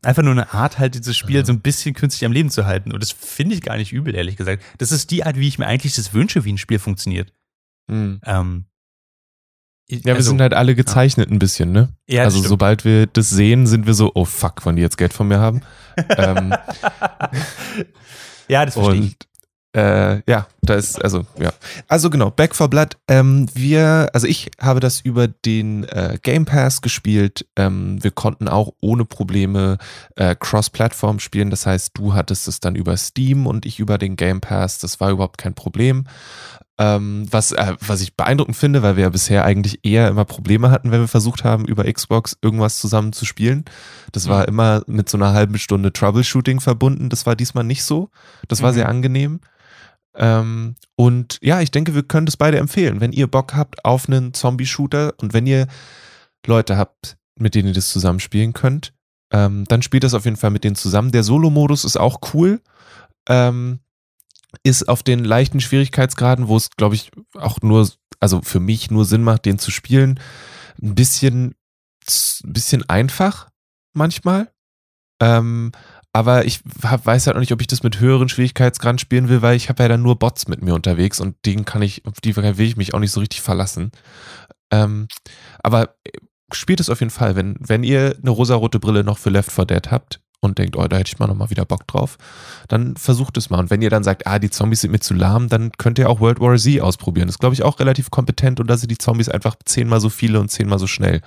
[0.00, 1.44] einfach nur eine Art, halt dieses Spiel ja.
[1.44, 2.90] so ein bisschen künstlich am Leben zu halten.
[2.90, 4.64] Und das finde ich gar nicht übel, ehrlich gesagt.
[4.78, 7.34] Das ist die Art, wie ich mir eigentlich das wünsche, wie ein Spiel funktioniert.
[7.86, 8.18] Mhm.
[8.24, 8.64] Ähm,
[9.98, 11.34] ja, wir also, sind halt alle gezeichnet ja.
[11.34, 11.90] ein bisschen, ne?
[12.06, 12.48] Ja, also stimmt.
[12.48, 15.38] sobald wir das sehen, sind wir so, oh fuck, wollen die jetzt Geld von mir
[15.38, 15.62] haben?
[16.16, 16.54] ähm,
[18.48, 19.16] ja, das verstehe und, ich.
[19.74, 21.52] Äh, ja, da ist, also, ja.
[21.88, 22.96] Also genau, Back for Blood.
[23.08, 27.46] Ähm, wir, also ich habe das über den äh, Game Pass gespielt.
[27.56, 29.78] Ähm, wir konnten auch ohne Probleme
[30.14, 31.50] äh, Cross-Plattform spielen.
[31.50, 34.78] Das heißt, du hattest es dann über Steam und ich über den Game Pass.
[34.78, 36.04] Das war überhaupt kein Problem.
[36.78, 40.70] Ähm, was, äh, was ich beeindruckend finde, weil wir ja bisher eigentlich eher immer Probleme
[40.70, 43.64] hatten, wenn wir versucht haben, über Xbox irgendwas zusammen zu spielen.
[44.12, 44.48] Das war mhm.
[44.48, 47.08] immer mit so einer halben Stunde Troubleshooting verbunden.
[47.08, 48.10] Das war diesmal nicht so.
[48.46, 48.76] Das war mhm.
[48.76, 49.40] sehr angenehm.
[50.14, 53.00] Ähm, und ja, ich denke, wir können das beide empfehlen.
[53.00, 55.66] Wenn ihr Bock habt auf einen Zombie-Shooter und wenn ihr
[56.46, 58.92] Leute habt, mit denen ihr das zusammen spielen könnt,
[59.32, 61.12] ähm, dann spielt das auf jeden Fall mit denen zusammen.
[61.12, 62.60] Der Solo-Modus ist auch cool.
[63.28, 63.80] Ähm,
[64.62, 67.88] ist auf den leichten Schwierigkeitsgraden, wo es, glaube ich, auch nur,
[68.20, 70.20] also für mich nur Sinn macht, den zu spielen,
[70.82, 71.54] ein bisschen,
[72.44, 73.48] bisschen einfach
[73.94, 74.52] manchmal.
[75.20, 75.72] Ähm,
[76.12, 79.42] aber ich hab, weiß halt noch nicht, ob ich das mit höheren Schwierigkeitsgraden spielen will,
[79.42, 82.20] weil ich habe ja dann nur Bots mit mir unterwegs und den kann ich, auf
[82.20, 83.92] die will ich mich auch nicht so richtig verlassen.
[84.70, 85.08] Ähm,
[85.62, 86.10] aber äh,
[86.52, 89.64] spielt es auf jeden Fall, wenn, wenn ihr eine rosarote Brille noch für Left 4
[89.64, 92.18] Dead habt, und denkt, oh, da hätte ich mal nochmal wieder Bock drauf,
[92.68, 93.60] dann versucht es mal.
[93.60, 96.10] Und wenn ihr dann sagt, ah, die Zombies sind mir zu lahm, dann könnt ihr
[96.10, 97.28] auch World War Z ausprobieren.
[97.28, 100.08] Das ist, glaube ich, auch relativ kompetent und da sind die Zombies einfach zehnmal so
[100.08, 101.20] viele und zehnmal so schnell,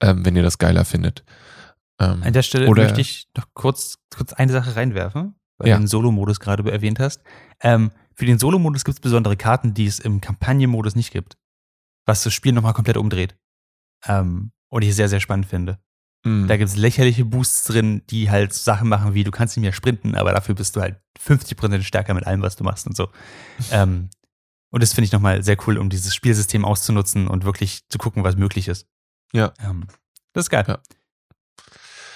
[0.00, 1.24] ähm, wenn ihr das geiler findet.
[2.00, 5.76] Ähm, An der Stelle oder, möchte ich noch kurz, kurz eine Sache reinwerfen, weil ja.
[5.76, 7.22] du den Solo-Modus gerade erwähnt hast.
[7.60, 11.36] Ähm, für den Solo-Modus gibt es besondere Karten, die es im Kampagnenmodus nicht gibt.
[12.04, 13.36] Was das Spiel nochmal komplett umdreht.
[14.06, 15.78] Ähm, und ich sehr, sehr spannend finde.
[16.24, 16.46] Mhm.
[16.46, 19.72] Da gibt es lächerliche Boosts drin, die halt Sachen machen wie, du kannst nicht mehr
[19.72, 23.08] sprinten, aber dafür bist du halt 50% stärker mit allem, was du machst und so.
[23.70, 24.08] ähm,
[24.70, 28.24] und das finde ich nochmal sehr cool, um dieses Spielsystem auszunutzen und wirklich zu gucken,
[28.24, 28.86] was möglich ist.
[29.32, 29.52] Ja.
[29.60, 29.86] Ähm,
[30.32, 30.64] das ist geil.
[30.66, 30.78] Ja.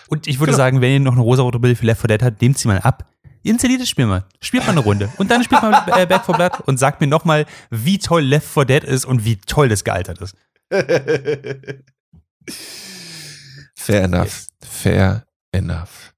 [0.09, 0.57] Und ich würde genau.
[0.59, 2.79] sagen, wenn ihr noch eine rosa-rote Brille für Left 4 Dead habt, nehmt sie mal
[2.81, 3.11] ab.
[3.43, 4.25] Installiert das Spiel mal.
[4.41, 5.09] Spielt mal eine Runde.
[5.19, 8.49] Und dann spielt mal äh, Back 4 Blood und sagt mir nochmal, wie toll Left
[8.49, 10.35] 4 Dead ist und wie toll das gealtert ist.
[13.77, 14.25] Fair enough.
[14.25, 14.49] Yes.
[14.69, 16.13] Fair enough.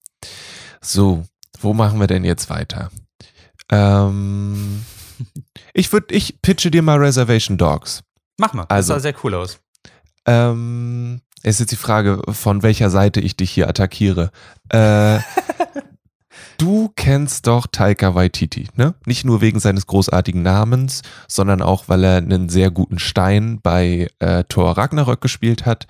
[0.80, 1.24] So,
[1.60, 2.90] wo machen wir denn jetzt weiter?
[3.70, 4.84] Ähm,
[5.74, 8.02] ich würde, ich pitche dir mal Reservation Dogs.
[8.38, 8.64] Mach mal.
[8.68, 9.58] Also, das sah sehr cool aus.
[10.26, 14.30] Ähm, ist jetzt die Frage, von welcher Seite ich dich hier attackiere.
[14.70, 15.18] Äh,
[16.58, 18.94] du kennst doch Taika Waititi, ne?
[19.06, 24.08] Nicht nur wegen seines großartigen Namens, sondern auch, weil er einen sehr guten Stein bei
[24.18, 25.86] äh, Thor Ragnarök gespielt hat.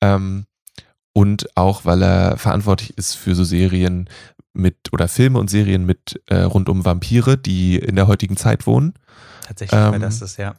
[0.00, 0.46] Ähm,
[1.12, 4.08] und auch, weil er verantwortlich ist für so Serien
[4.52, 8.66] mit oder Filme und Serien mit äh, rund um Vampire, die in der heutigen Zeit
[8.66, 8.94] wohnen.
[9.46, 10.56] Tatsächlich, ähm, weil das ist ja.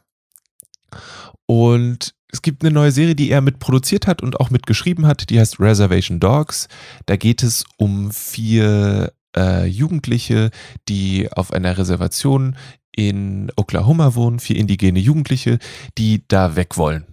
[1.46, 5.38] Und es gibt eine neue Serie, die er mitproduziert hat und auch mitgeschrieben hat, die
[5.38, 6.68] heißt Reservation Dogs.
[7.06, 10.50] Da geht es um vier äh, Jugendliche,
[10.88, 12.56] die auf einer Reservation
[12.94, 15.58] in Oklahoma wohnen, vier indigene Jugendliche,
[15.98, 17.06] die da weg wollen.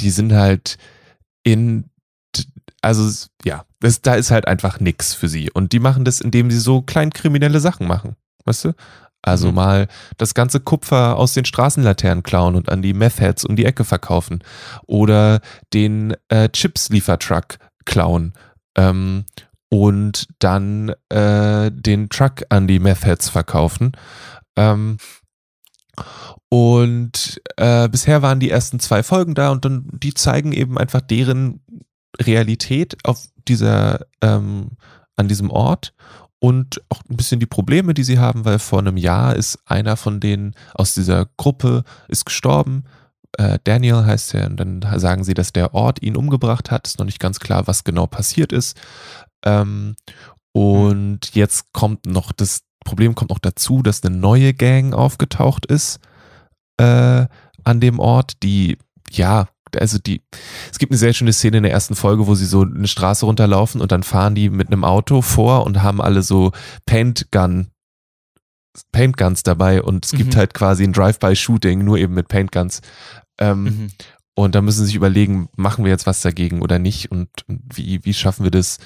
[0.00, 0.76] Die sind halt
[1.44, 1.90] in
[2.82, 5.50] also ja, das, da ist halt einfach nix für sie.
[5.50, 8.16] Und die machen das, indem sie so kleinkriminelle Sachen machen.
[8.44, 8.74] Weißt du?
[9.22, 9.54] Also mhm.
[9.54, 13.84] mal das ganze Kupfer aus den Straßenlaternen klauen und an die Meth-Heads um die Ecke
[13.84, 14.42] verkaufen.
[14.86, 15.40] Oder
[15.74, 18.32] den äh, Chips-Liefertruck klauen.
[18.76, 19.24] Ähm,
[19.70, 23.92] und dann äh, den Truck an die Meth-Heads verkaufen.
[24.56, 24.98] Ähm,
[26.48, 31.00] und äh, bisher waren die ersten zwei Folgen da und dann die zeigen eben einfach
[31.00, 31.60] deren
[32.20, 34.70] Realität auf dieser, ähm,
[35.16, 35.92] an diesem Ort
[36.40, 39.96] und auch ein bisschen die Probleme, die sie haben, weil vor einem Jahr ist einer
[39.96, 42.84] von denen aus dieser Gruppe ist gestorben,
[43.36, 46.86] äh, Daniel heißt er, und dann sagen sie, dass der Ort ihn umgebracht hat.
[46.86, 48.80] Ist noch nicht ganz klar, was genau passiert ist.
[49.44, 49.96] Ähm,
[50.52, 56.00] und jetzt kommt noch das Problem kommt noch dazu, dass eine neue Gang aufgetaucht ist
[56.78, 57.26] äh,
[57.64, 58.78] an dem Ort, die
[59.10, 60.22] ja also die,
[60.70, 63.26] es gibt eine sehr schöne Szene in der ersten Folge, wo sie so eine Straße
[63.26, 66.52] runterlaufen und dann fahren die mit einem Auto vor und haben alle so
[66.86, 67.68] Paintgun,
[68.92, 70.38] Paintguns dabei und es gibt Mhm.
[70.38, 72.80] halt quasi ein Drive-by-Shooting, nur eben mit Paintguns.
[73.38, 73.88] Ähm, Mhm.
[74.34, 78.04] Und da müssen sie sich überlegen, machen wir jetzt was dagegen oder nicht und wie,
[78.04, 78.78] wie schaffen wir das,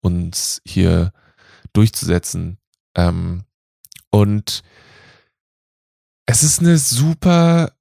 [0.00, 1.12] uns hier
[1.72, 2.58] durchzusetzen.
[2.94, 3.44] Ähm,
[4.10, 4.62] und
[6.26, 7.72] es ist eine super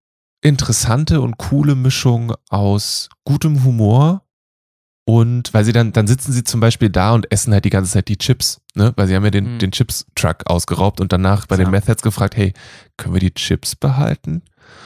[0.47, 4.23] interessante und coole Mischung aus gutem Humor
[5.05, 7.91] und weil sie dann, dann sitzen sie zum Beispiel da und essen halt die ganze
[7.91, 8.93] Zeit die Chips, ne?
[8.97, 9.59] Weil sie haben ja den, Mhm.
[9.59, 11.71] den Chips-Truck ausgeraubt und danach bei den Ja.
[11.71, 12.53] Methods gefragt, hey,
[12.97, 14.41] können wir die Chips behalten?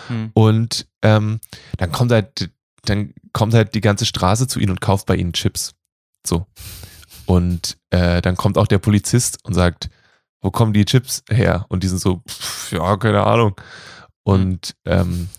[0.10, 0.30] Mhm.
[0.34, 1.39] Und ähm,
[1.78, 2.52] dann kommt halt,
[2.86, 5.74] dann kommt halt die ganze Straße zu ihnen und kauft bei ihnen Chips.
[6.26, 6.45] So.
[7.26, 9.89] Und äh, dann kommt auch der Polizist und sagt,
[10.41, 11.65] wo kommen die Chips her?
[11.69, 13.56] Und die sind so, pff, ja, keine Ahnung.
[14.24, 15.30] Und ähm,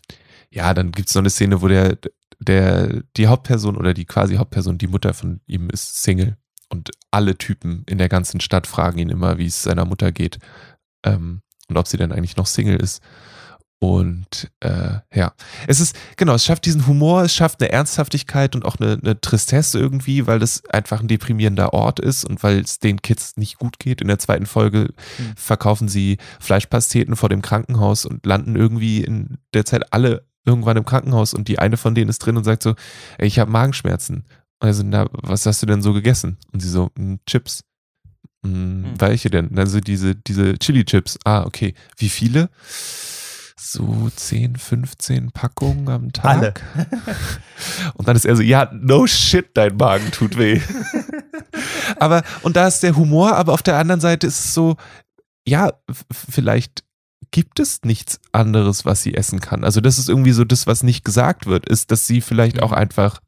[0.51, 1.99] ja, dann gibt es noch eine Szene, wo der,
[2.38, 6.37] der, die Hauptperson oder die quasi Hauptperson, die Mutter von ihm ist Single.
[6.68, 10.38] Und alle Typen in der ganzen Stadt fragen ihn immer, wie es seiner Mutter geht.
[11.05, 13.03] Ähm, und ob sie denn eigentlich noch Single ist.
[13.83, 15.33] Und äh, ja,
[15.66, 19.21] es ist, genau, es schafft diesen Humor, es schafft eine Ernsthaftigkeit und auch eine, eine
[19.21, 23.59] Tristesse irgendwie, weil das einfach ein deprimierender Ort ist und weil es den Kids nicht
[23.59, 24.01] gut geht.
[24.01, 25.33] In der zweiten Folge Mhm.
[25.37, 30.85] verkaufen sie Fleischpasteten vor dem Krankenhaus und landen irgendwie in der Zeit alle irgendwann im
[30.85, 32.77] Krankenhaus und die eine von denen ist drin und sagt so,
[33.18, 34.25] ey, ich habe Magenschmerzen.
[34.61, 36.38] Und er so, na, was hast du denn so gegessen?
[36.53, 37.64] Und sie so, "Mm, Chips.
[38.42, 38.85] Mm, Hm.
[38.99, 39.59] Welche denn?
[39.59, 41.18] Also diese, diese Chili-Chips.
[41.25, 41.75] Ah, okay.
[41.97, 42.49] Wie viele?
[43.64, 46.27] So 10, 15 Packungen am Tag.
[46.27, 46.55] Alle.
[47.94, 50.61] Und dann ist er so, ja, no shit, dein Magen tut weh.
[52.01, 54.77] aber, und da ist der Humor, aber auf der anderen Seite ist es so,
[55.46, 55.72] ja,
[56.11, 56.83] vielleicht
[57.31, 59.62] gibt es nichts anderes, was sie essen kann.
[59.62, 62.62] Also das ist irgendwie so das, was nicht gesagt wird, ist, dass sie vielleicht Mhm.
[62.62, 63.20] auch einfach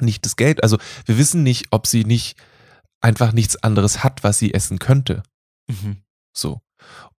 [0.00, 2.36] nicht das Geld, also wir wissen nicht, ob sie nicht
[3.00, 5.24] einfach nichts anderes hat, was sie essen könnte.
[5.68, 6.02] Mhm.
[6.32, 6.60] So.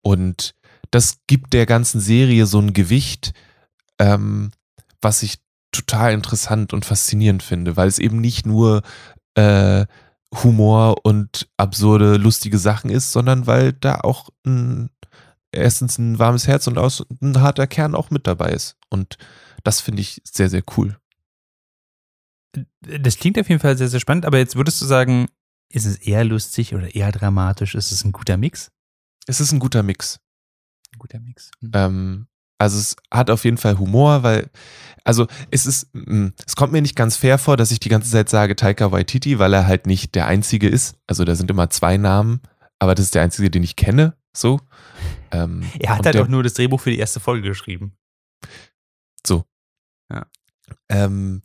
[0.01, 0.55] Und
[0.89, 3.33] das gibt der ganzen Serie so ein Gewicht,
[3.99, 4.51] ähm,
[5.01, 5.37] was ich
[5.71, 8.81] total interessant und faszinierend finde, weil es eben nicht nur
[9.35, 9.85] äh,
[10.43, 14.89] Humor und absurde, lustige Sachen ist, sondern weil da auch ein,
[15.51, 18.77] erstens ein warmes Herz und aus, ein harter Kern auch mit dabei ist.
[18.89, 19.17] Und
[19.63, 20.97] das finde ich sehr, sehr cool.
[22.81, 25.27] Das klingt auf jeden Fall sehr, sehr spannend, aber jetzt würdest du sagen,
[25.69, 27.75] ist es eher lustig oder eher dramatisch?
[27.75, 28.71] Ist es ein guter Mix?
[29.27, 30.19] Es ist ein guter Mix.
[31.01, 31.49] Guter Mix.
[31.61, 31.71] Mhm.
[31.73, 32.27] Ähm,
[32.59, 34.51] also es hat auf jeden Fall Humor, weil,
[35.03, 38.11] also es ist, mh, es kommt mir nicht ganz fair vor, dass ich die ganze
[38.11, 40.95] Zeit sage Taika Waititi, weil er halt nicht der Einzige ist.
[41.07, 42.39] Also da sind immer zwei Namen,
[42.77, 44.59] aber das ist der Einzige, den ich kenne, so.
[45.31, 47.97] Ähm, Er hat halt der- auch nur das Drehbuch für die erste Folge geschrieben.
[50.89, 51.41] Ähm,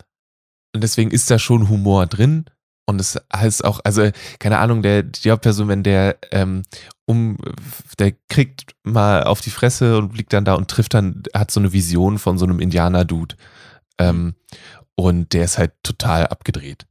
[0.75, 2.45] und deswegen ist da schon Humor drin.
[2.87, 6.62] Und es heißt auch, also, keine Ahnung, der, die Hauptperson, wenn der ähm,
[7.05, 7.37] um,
[7.99, 11.61] der kriegt mal auf die Fresse und liegt dann da und trifft dann, hat so
[11.61, 13.37] eine Vision von so einem Indianer-Dude.
[13.99, 14.35] Ähm,
[14.94, 16.87] und der ist halt total abgedreht.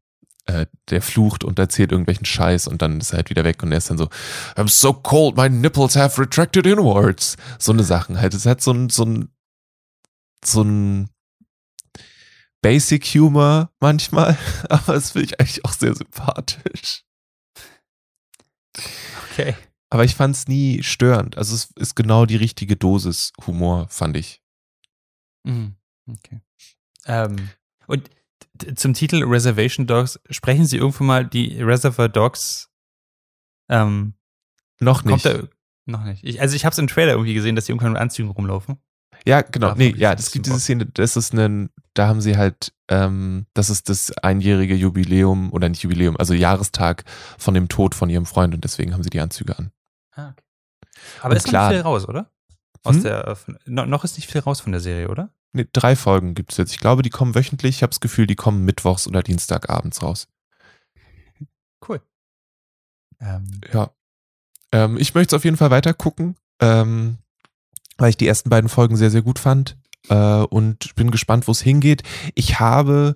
[0.45, 3.71] Äh, der flucht und erzählt irgendwelchen Scheiß und dann ist er halt wieder weg und
[3.71, 4.09] er ist dann so,
[4.55, 7.35] I'm so cold, my nipples have retracted inwards.
[7.57, 8.33] So eine Sachen halt.
[8.33, 9.29] Es hat so ein, so ein,
[10.43, 11.09] so ein
[12.65, 14.35] Basic Humor manchmal,
[14.69, 17.03] aber das finde ich eigentlich auch sehr sympathisch.
[19.29, 19.55] Okay.
[19.91, 21.37] Aber ich fand es nie störend.
[21.37, 24.41] Also es ist genau die richtige Dosis Humor, fand ich.
[25.43, 25.75] Mhm.
[26.09, 26.41] Okay.
[27.05, 27.49] Ähm,
[27.85, 28.09] und
[28.75, 32.71] zum Titel Reservation Dogs, sprechen Sie irgendwann mal die Reservoir Dogs?
[33.69, 34.15] Ähm,
[34.79, 35.23] Noch nicht.
[35.23, 35.43] da
[35.85, 36.23] noch nicht.
[36.23, 38.79] Ich, also ich habe es im Trailer irgendwie gesehen, dass die irgendwann mit Anzügen rumlaufen.
[39.25, 39.73] Ja, genau.
[39.75, 40.59] Nee, ja, es gibt diese.
[40.59, 45.69] Szene, das ist ein, da haben sie halt, ähm, das ist das einjährige Jubiläum oder
[45.69, 47.03] nicht Jubiläum, also Jahrestag
[47.37, 49.71] von dem Tod von ihrem Freund und deswegen haben sie die Anzüge an.
[50.13, 50.43] Ah, okay.
[51.21, 52.31] Aber Und ist noch klar- nicht viel raus, oder?
[52.83, 53.03] Aus Hm?
[53.03, 53.35] der, äh,
[53.65, 55.31] no, noch ist nicht viel raus von der Serie, oder?
[55.53, 56.71] Nee, drei Folgen gibt es jetzt.
[56.73, 57.77] Ich glaube, die kommen wöchentlich.
[57.77, 60.27] Ich habe das Gefühl, die kommen mittwochs oder dienstagabends raus.
[61.87, 62.01] Cool.
[63.19, 63.91] Ähm, Ja.
[64.71, 67.17] Ähm, ich möchte es auf jeden Fall weiter gucken, ähm,
[67.97, 69.77] weil ich die ersten beiden Folgen sehr, sehr gut fand.
[70.09, 72.03] Äh, und bin gespannt, wo es hingeht.
[72.35, 73.15] Ich habe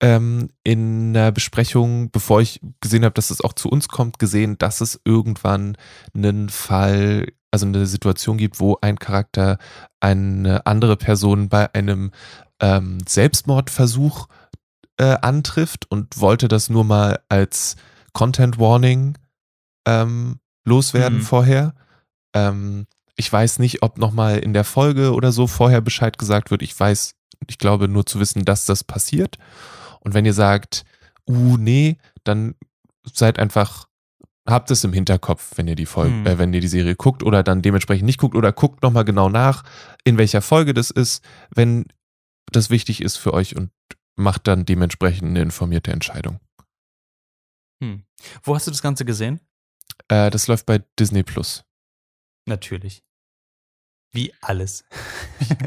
[0.00, 4.56] ähm, in einer Besprechung, bevor ich gesehen habe, dass es auch zu uns kommt, gesehen,
[4.58, 5.76] dass es irgendwann
[6.14, 9.58] einen Fall, also eine Situation gibt, wo ein Charakter
[10.00, 12.12] eine andere Person bei einem
[12.60, 14.28] ähm, Selbstmordversuch
[14.98, 17.76] äh, antrifft und wollte das nur mal als
[18.12, 19.16] Content Warning
[19.86, 21.22] ähm, loswerden Mhm.
[21.22, 21.74] vorher.
[22.34, 22.86] Ähm,
[23.18, 26.62] ich weiß nicht, ob nochmal in der Folge oder so vorher Bescheid gesagt wird.
[26.62, 27.16] Ich weiß,
[27.48, 29.38] ich glaube nur zu wissen, dass das passiert.
[30.00, 30.84] Und wenn ihr sagt,
[31.28, 32.54] uh, nee, dann
[33.12, 33.88] seid einfach,
[34.46, 36.26] habt es im Hinterkopf, wenn ihr die Folge, Hm.
[36.26, 39.28] äh, wenn ihr die Serie guckt oder dann dementsprechend nicht guckt oder guckt nochmal genau
[39.28, 39.64] nach,
[40.04, 41.86] in welcher Folge das ist, wenn
[42.52, 43.70] das wichtig ist für euch und
[44.16, 46.38] macht dann dementsprechend eine informierte Entscheidung.
[47.82, 48.04] Hm.
[48.44, 49.40] Wo hast du das Ganze gesehen?
[50.06, 51.64] Äh, das läuft bei Disney Plus.
[52.46, 53.02] Natürlich.
[54.12, 54.84] Wie alles.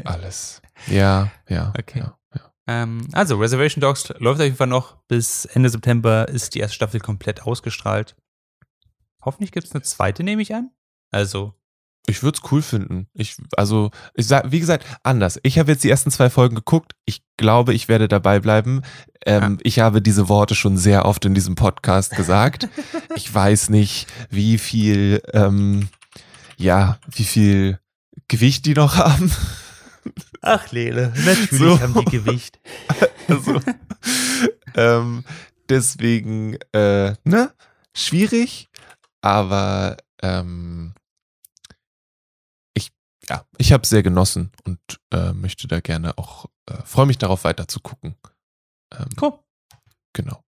[0.04, 0.60] Alles.
[0.88, 1.72] Ja, ja.
[1.78, 2.00] Okay.
[2.00, 2.52] Ja, ja.
[2.66, 4.96] Ähm, also, Reservation Dogs läuft auf jeden Fall noch.
[5.06, 8.16] Bis Ende September ist die erste Staffel komplett ausgestrahlt.
[9.24, 10.72] Hoffentlich gibt es eine zweite, nehme ich an.
[11.12, 11.54] Also,
[12.08, 13.06] Ich würde es cool finden.
[13.14, 15.38] Ich, also, ich sag, wie gesagt, anders.
[15.44, 16.96] Ich habe jetzt die ersten zwei Folgen geguckt.
[17.04, 18.82] Ich glaube, ich werde dabei bleiben.
[19.24, 22.68] Ähm, Ich habe diese Worte schon sehr oft in diesem Podcast gesagt.
[23.14, 25.90] ich weiß nicht, wie viel, ähm,
[26.56, 27.78] ja, wie viel
[28.32, 29.30] Gewicht die noch haben.
[30.40, 31.78] ach Lele, natürlich So.
[31.80, 32.58] haben die Gewicht.
[33.28, 33.60] Also,
[34.74, 35.24] ähm,
[35.68, 37.52] deswegen, äh, ne?
[37.96, 38.68] Schwierig,
[39.20, 40.92] aber ähm,
[42.74, 42.90] ich,
[43.28, 44.80] ja, ich habe sehr genossen und
[45.14, 48.16] äh, möchte da gerne auch, äh, freue mich darauf weiter zu gucken.
[48.92, 49.38] Ähm, Cool.
[50.14, 50.42] Genau.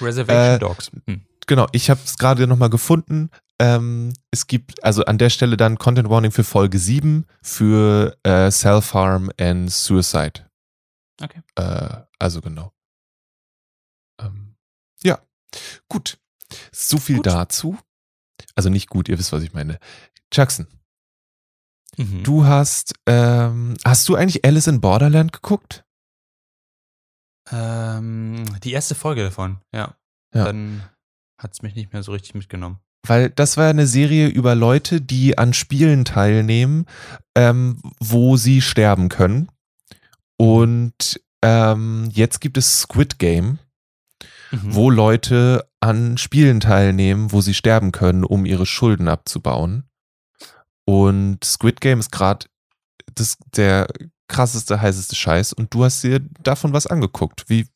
[0.00, 0.90] Reservation Äh, Dogs.
[1.06, 1.24] Hm.
[1.46, 3.30] Genau, ich habe es gerade nochmal gefunden.
[3.60, 8.50] Ähm, es gibt also an der Stelle dann Content Warning für Folge 7 für äh,
[8.50, 10.48] Self-Harm and Suicide.
[11.20, 11.42] Okay.
[11.56, 12.72] Äh, also genau.
[14.20, 14.54] Ähm,
[15.02, 15.20] ja,
[15.88, 16.18] gut.
[16.72, 17.26] So viel Gut.
[17.26, 17.78] dazu.
[18.54, 19.78] Also nicht gut, ihr wisst, was ich meine.
[20.32, 20.66] Jackson,
[21.96, 22.22] Mhm.
[22.22, 25.84] du hast, ähm, hast du eigentlich Alice in Borderland geguckt?
[27.50, 29.96] Ähm, die erste Folge davon, ja.
[30.34, 30.44] Ja.
[30.44, 30.82] Dann
[31.38, 32.78] hat es mich nicht mehr so richtig mitgenommen.
[33.06, 36.86] Weil das war eine Serie über Leute, die an Spielen teilnehmen,
[37.36, 39.48] ähm, wo sie sterben können.
[40.36, 43.58] Und ähm, jetzt gibt es Squid Game,
[44.50, 44.74] Mhm.
[44.74, 49.84] wo Leute an Spielen teilnehmen, wo sie sterben können, um ihre Schulden abzubauen.
[50.86, 52.46] Und Squid Game ist gerade
[53.54, 53.88] der
[54.28, 55.52] krasseste, heißeste Scheiß.
[55.52, 57.44] Und du hast dir davon was angeguckt.
[57.48, 57.66] Wie,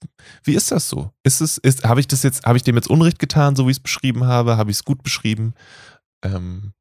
[0.44, 1.10] wie ist das so?
[1.22, 3.70] Ist es, ist, habe ich das jetzt, habe ich dem jetzt Unrecht getan, so wie
[3.70, 4.56] ich es beschrieben habe?
[4.56, 5.54] Habe ich es gut beschrieben?
[6.24, 6.72] Ähm,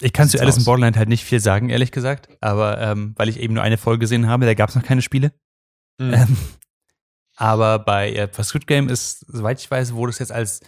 [0.00, 0.64] Ich kann zu Alice in?
[0.64, 2.28] Borderland halt nicht viel sagen, ehrlich gesagt.
[2.40, 5.02] Aber ähm, weil ich eben nur eine Folge gesehen habe, da gab es noch keine
[5.02, 5.32] Spiele.
[5.98, 6.14] Mhm.
[6.14, 6.36] Ähm,
[7.36, 10.60] aber bei, äh, Squid Game ist, soweit ich weiß, wurde es jetzt als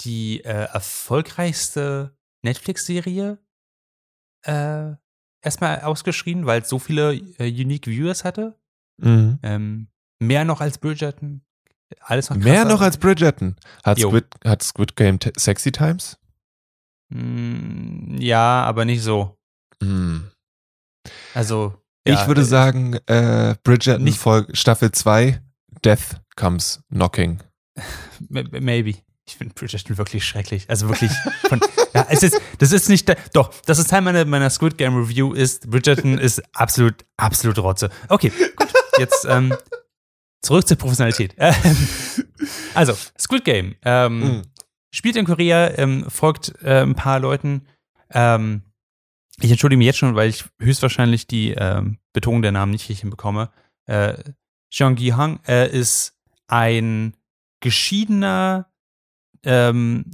[0.00, 3.38] die äh, erfolgreichste Netflix-Serie
[4.42, 4.92] äh,
[5.44, 8.58] erstmal ausgeschrieben, weil es so viele äh, Unique Viewers hatte.
[8.98, 9.38] Mhm.
[9.42, 9.88] Ähm,
[10.20, 11.42] mehr noch als Bridgerton.
[12.00, 13.56] Alles noch Mehr noch als Bridgerton.
[13.84, 13.98] Hat.
[13.98, 16.18] Squid, hat Squid Game Sexy Times?
[17.10, 19.36] Mm, ja, aber nicht so.
[19.80, 20.30] Mhm.
[21.34, 21.74] Also.
[22.06, 24.12] Ja, ich würde äh, sagen, äh, Bridgerton
[24.52, 25.40] Staffel 2,
[25.84, 27.42] Death Comes Knocking.
[28.28, 28.96] Maybe.
[29.26, 30.68] Ich finde Bridgerton wirklich schrecklich.
[30.68, 31.10] Also wirklich
[31.48, 31.60] von,
[31.94, 34.96] ja, es ist, das ist nicht, da- doch, das ist Teil meiner, meiner Squid Game
[34.96, 37.88] Review ist, Bridgerton ist absolut, absolut Rotze.
[38.08, 38.68] Okay, gut.
[38.98, 39.54] Jetzt, ähm,
[40.42, 41.34] zurück zur Professionalität.
[41.38, 41.54] Ähm,
[42.74, 44.42] also, Squid Game, ähm, Mhm.
[44.92, 47.66] spielt in Korea, ähm, folgt äh, ein paar Leuten.
[48.10, 48.62] Ähm,
[49.40, 53.00] ich entschuldige mich jetzt schon, weil ich höchstwahrscheinlich die ähm, Betonung der Namen nicht richtig
[53.00, 53.50] hinbekomme.
[53.86, 54.14] Äh,
[54.70, 56.14] Jeong Gi-hang äh, ist
[56.46, 57.16] ein
[57.60, 58.70] geschiedener
[59.44, 60.10] ähm,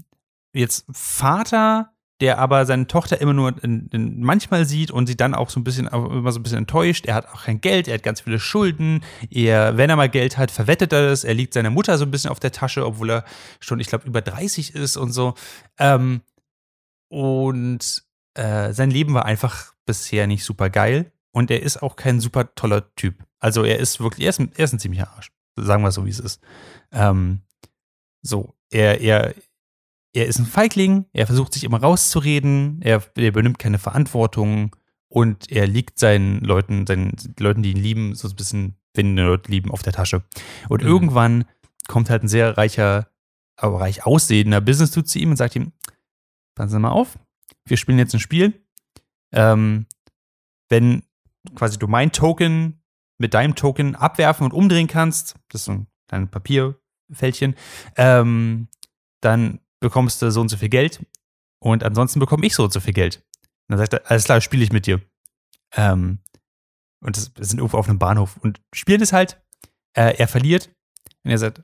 [0.52, 5.34] jetzt Vater, der aber seine Tochter immer nur in, in, manchmal sieht und sie dann
[5.34, 7.06] auch so ein bisschen immer so ein bisschen enttäuscht.
[7.06, 9.02] Er hat auch kein Geld, er hat ganz viele Schulden.
[9.30, 11.24] Er, wenn er mal Geld hat, verwettet er das.
[11.24, 13.24] Er liegt seiner Mutter so ein bisschen auf der Tasche, obwohl er
[13.60, 15.34] schon, ich glaube, über 30 ist und so.
[15.78, 16.20] Ähm,
[17.08, 21.12] und äh, sein Leben war einfach bisher nicht super geil.
[21.32, 23.24] Und er ist auch kein super toller Typ.
[23.38, 25.30] Also er ist wirklich, er ist, ein- er ist ein ziemlicher Arsch.
[25.56, 26.40] Sagen wir so, wie es ist.
[26.92, 27.42] Ähm,
[28.22, 29.34] so, er, er,
[30.12, 34.76] er ist ein Feigling, er versucht sich immer rauszureden, er, er übernimmt keine Verantwortung
[35.08, 39.22] und er liegt seinen Leuten, seinen Leuten, die ihn lieben, so ein bisschen, wenn die
[39.22, 40.22] Leute lieben, auf der Tasche.
[40.68, 40.88] Und Mhm.
[40.88, 41.44] irgendwann
[41.88, 43.08] kommt halt ein sehr reicher,
[43.56, 45.72] aber reich aussehender Business-Dude zu ihm und sagt ihm,
[46.54, 47.18] passen Sie mal auf,
[47.66, 48.64] wir spielen jetzt ein Spiel.
[49.32, 49.86] Ähm,
[50.68, 51.02] wenn
[51.54, 52.80] quasi du mein Token
[53.18, 56.30] mit deinem Token abwerfen und umdrehen kannst, das ist so ein kleines
[57.10, 57.54] Papierfältchen,
[57.96, 58.68] ähm,
[59.20, 61.04] dann bekommst du so und so viel Geld
[61.62, 63.16] und ansonsten bekomme ich so und so viel Geld.
[63.68, 65.00] Und dann sagt er, alles klar, spiele ich mit dir.
[65.72, 66.18] Ähm,
[67.02, 69.40] Und das sind irgendwo auf einem Bahnhof und spielen es halt.
[69.96, 70.70] Äh, er verliert
[71.24, 71.62] und er sagt,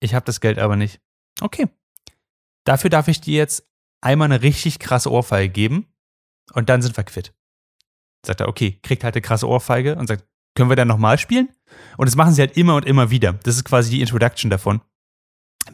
[0.00, 1.00] ich habe das Geld aber nicht.
[1.40, 1.68] Okay.
[2.64, 3.66] Dafür darf ich dir jetzt
[4.00, 5.86] einmal eine richtig krasse Ohrfeige geben
[6.52, 7.34] und dann sind wir quitt.
[8.26, 11.48] Sagt er, okay, kriegt halt eine krasse Ohrfeige und sagt, können wir dann nochmal spielen?
[11.96, 13.34] Und das machen sie halt immer und immer wieder.
[13.44, 14.80] Das ist quasi die Introduction davon.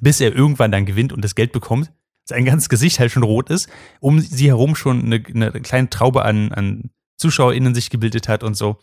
[0.00, 1.92] Bis er irgendwann dann gewinnt und das Geld bekommt,
[2.24, 3.68] sein ganzes Gesicht halt schon rot ist,
[4.00, 8.54] um sie herum schon eine, eine kleine Traube an, an ZuschauerInnen sich gebildet hat und
[8.54, 8.78] so.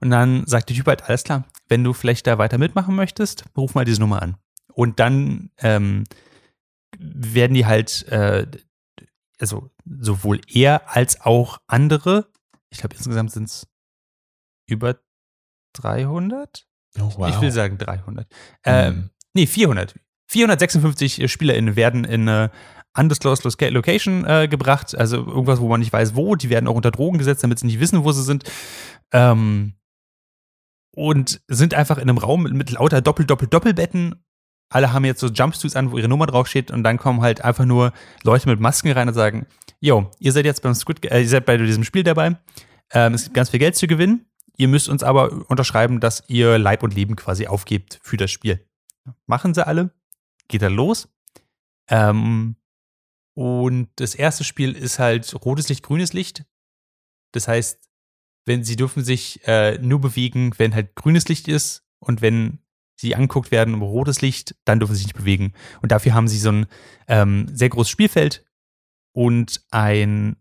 [0.00, 3.44] Und dann sagt der Typ halt, alles klar, wenn du vielleicht da weiter mitmachen möchtest,
[3.56, 4.36] ruf mal diese Nummer an.
[4.72, 6.04] Und dann ähm,
[6.98, 8.46] werden die halt, äh,
[9.38, 12.30] also sowohl er als auch andere,
[12.70, 13.66] ich glaube insgesamt sind es
[14.66, 14.98] über
[15.74, 16.66] 300?
[17.00, 17.28] Oh, wow.
[17.28, 18.26] Ich will sagen 300.
[18.64, 19.10] Ähm, Mhm.
[19.34, 19.94] Nee, 400.
[20.28, 22.50] 456 SpielerInnen werden in eine
[22.96, 26.36] undisclosed Loca- Location äh, gebracht, also irgendwas, wo man nicht weiß, wo.
[26.36, 28.44] Die werden auch unter Drogen gesetzt, damit sie nicht wissen, wo sie sind.
[29.12, 29.74] Ähm,
[30.94, 34.22] und sind einfach in einem Raum mit, mit lauter Doppel, Doppel, Doppelbetten.
[34.70, 37.64] Alle haben jetzt so Jumpsuits an, wo ihre Nummer draufsteht und dann kommen halt einfach
[37.64, 37.92] nur
[38.24, 39.46] Leute mit Masken rein und sagen,
[39.80, 42.36] yo, ihr seid jetzt beim Squid, äh, ihr seid bei diesem Spiel dabei.
[42.92, 44.26] Ähm, es gibt ganz viel Geld zu gewinnen.
[44.56, 48.66] Ihr müsst uns aber unterschreiben, dass ihr Leib und Leben quasi aufgebt für das Spiel.
[49.26, 49.90] Machen sie alle.
[50.48, 51.08] Geht dann los.
[51.88, 52.56] Ähm,
[53.34, 56.44] und das erste Spiel ist halt rotes Licht, grünes Licht.
[57.32, 57.80] Das heißt,
[58.44, 62.58] wenn sie dürfen sich äh, nur bewegen, wenn halt grünes Licht ist und wenn
[63.00, 65.54] sie angeguckt werden um rotes Licht, dann dürfen sie sich nicht bewegen.
[65.80, 66.66] Und dafür haben sie so ein
[67.08, 68.44] ähm, sehr großes Spielfeld
[69.12, 70.36] und ein-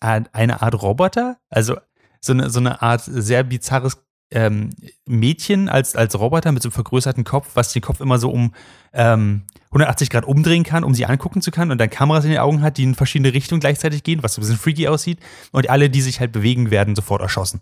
[0.00, 1.78] eine Art Roboter, also
[2.24, 3.98] so eine, so eine Art sehr bizarres
[4.30, 4.70] ähm,
[5.06, 8.54] Mädchen als, als Roboter mit so einem vergrößerten Kopf, was den Kopf immer so um
[8.92, 12.40] ähm, 180 Grad umdrehen kann, um sie angucken zu können und dann Kameras in den
[12.40, 15.20] Augen hat, die in verschiedene Richtungen gleichzeitig gehen, was so ein bisschen freaky aussieht.
[15.52, 17.60] Und alle, die sich halt bewegen, werden sofort erschossen.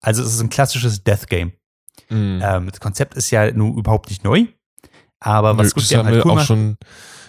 [0.00, 1.52] Also es ist ein klassisches Death Game.
[2.08, 2.40] Mhm.
[2.42, 4.46] Ähm, das Konzept ist ja nun überhaupt nicht neu,
[5.20, 6.76] aber was Nö, gut das haben halt cool auch macht, schon.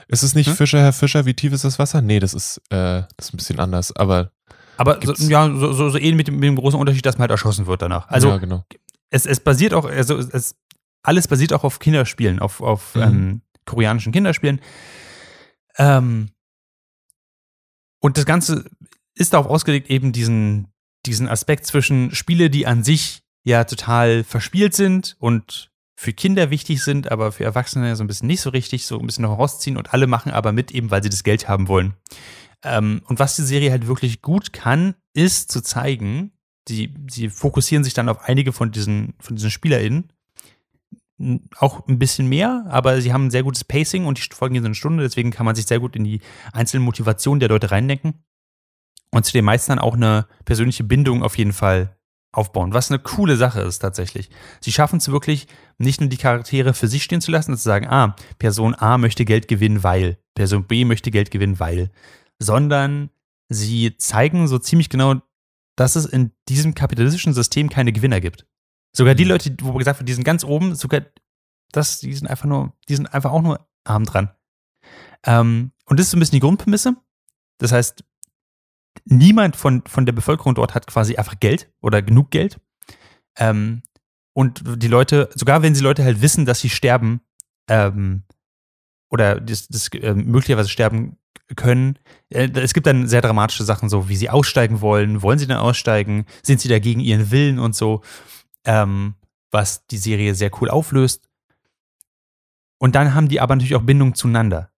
[0.07, 0.55] Ist es nicht Hm?
[0.55, 2.01] Fischer, Herr Fischer, wie tief ist das Wasser?
[2.01, 4.31] Nee, das ist, äh, das ist ein bisschen anders, aber
[4.77, 7.23] aber so, ja, so, so, so ähnlich mit dem, mit dem großen Unterschied, dass man
[7.23, 8.07] halt erschossen wird danach.
[8.09, 8.65] Also ja, genau.
[9.09, 10.55] es, es basiert auch, also es,
[11.03, 13.01] alles basiert auch auf Kinderspielen, auf, auf Mhm.
[13.01, 14.59] ähm, koreanischen Kinderspielen.
[15.77, 16.29] Ähm,
[17.99, 18.65] und das Ganze
[19.15, 20.67] ist darauf ausgelegt, eben diesen,
[21.05, 26.83] diesen Aspekt zwischen Spiele, die an sich ja total verspielt sind und für Kinder wichtig
[26.83, 29.77] sind, aber für Erwachsene so ein bisschen nicht so richtig, so ein bisschen noch rausziehen
[29.77, 31.93] und alle machen aber mit, eben weil sie das Geld haben wollen.
[32.63, 36.31] Ähm, und was die Serie halt wirklich gut kann, ist zu zeigen,
[36.67, 40.09] die, sie fokussieren sich dann auf einige von diesen, von diesen SpielerInnen.
[41.57, 44.63] Auch ein bisschen mehr, aber sie haben ein sehr gutes Pacing und die Folgen gehen
[44.63, 47.71] so eine Stunde, deswegen kann man sich sehr gut in die einzelnen Motivationen der Leute
[47.71, 48.23] reindenken.
[49.11, 51.95] Und zu den meisten dann auch eine persönliche Bindung auf jeden Fall
[52.31, 54.29] aufbauen, was eine coole Sache ist tatsächlich.
[54.59, 55.47] Sie schaffen es wirklich,
[55.77, 58.97] nicht nur die Charaktere für sich stehen zu lassen und zu sagen, ah, Person A
[58.97, 61.91] möchte Geld gewinnen, weil, Person B möchte Geld gewinnen, weil,
[62.39, 63.09] sondern
[63.49, 65.21] sie zeigen so ziemlich genau,
[65.75, 68.45] dass es in diesem kapitalistischen System keine Gewinner gibt.
[68.95, 69.29] Sogar die Mhm.
[69.29, 71.01] Leute, wo gesagt wird, die sind ganz oben, sogar
[71.71, 74.29] das, die sind einfach nur, die sind einfach auch nur arm dran.
[75.25, 76.95] Ähm, und das ist so ein bisschen die Grundprämisse.
[77.57, 78.03] Das heißt,
[79.05, 82.59] niemand von, von der Bevölkerung dort hat quasi einfach Geld oder genug Geld.
[83.37, 83.81] Ähm,
[84.33, 87.21] und die Leute, sogar wenn sie Leute halt wissen, dass sie sterben,
[87.67, 88.23] ähm,
[89.09, 91.17] oder das, das äh, möglicherweise sterben
[91.55, 95.47] können, äh, es gibt dann sehr dramatische Sachen, so wie sie aussteigen wollen, wollen sie
[95.47, 98.01] dann aussteigen, sind sie dagegen ihren Willen und so,
[98.65, 99.15] ähm,
[99.51, 101.29] was die Serie sehr cool auflöst.
[102.79, 104.71] Und dann haben die aber natürlich auch Bindung zueinander.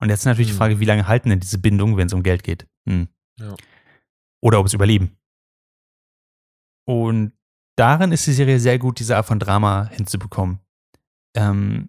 [0.00, 0.58] Und jetzt ist natürlich die Hm.
[0.58, 2.66] Frage, wie lange halten denn diese Bindungen, wenn es um Geld geht?
[2.88, 3.08] Hm.
[3.38, 3.54] Ja.
[4.40, 5.16] Oder ob es überleben.
[6.84, 7.32] Und
[7.76, 10.58] darin ist die Serie sehr gut, diese Art von Drama hinzubekommen.
[11.36, 11.88] Ähm,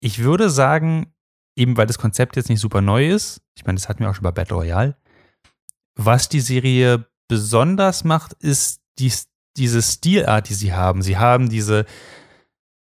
[0.00, 1.12] ich würde sagen,
[1.56, 4.14] eben weil das Konzept jetzt nicht super neu ist, ich meine, das hatten wir auch
[4.14, 4.96] schon bei Battle Royale,
[5.94, 9.12] was die Serie besonders macht, ist die,
[9.56, 11.02] diese Stilart, die sie haben.
[11.02, 11.86] Sie haben diese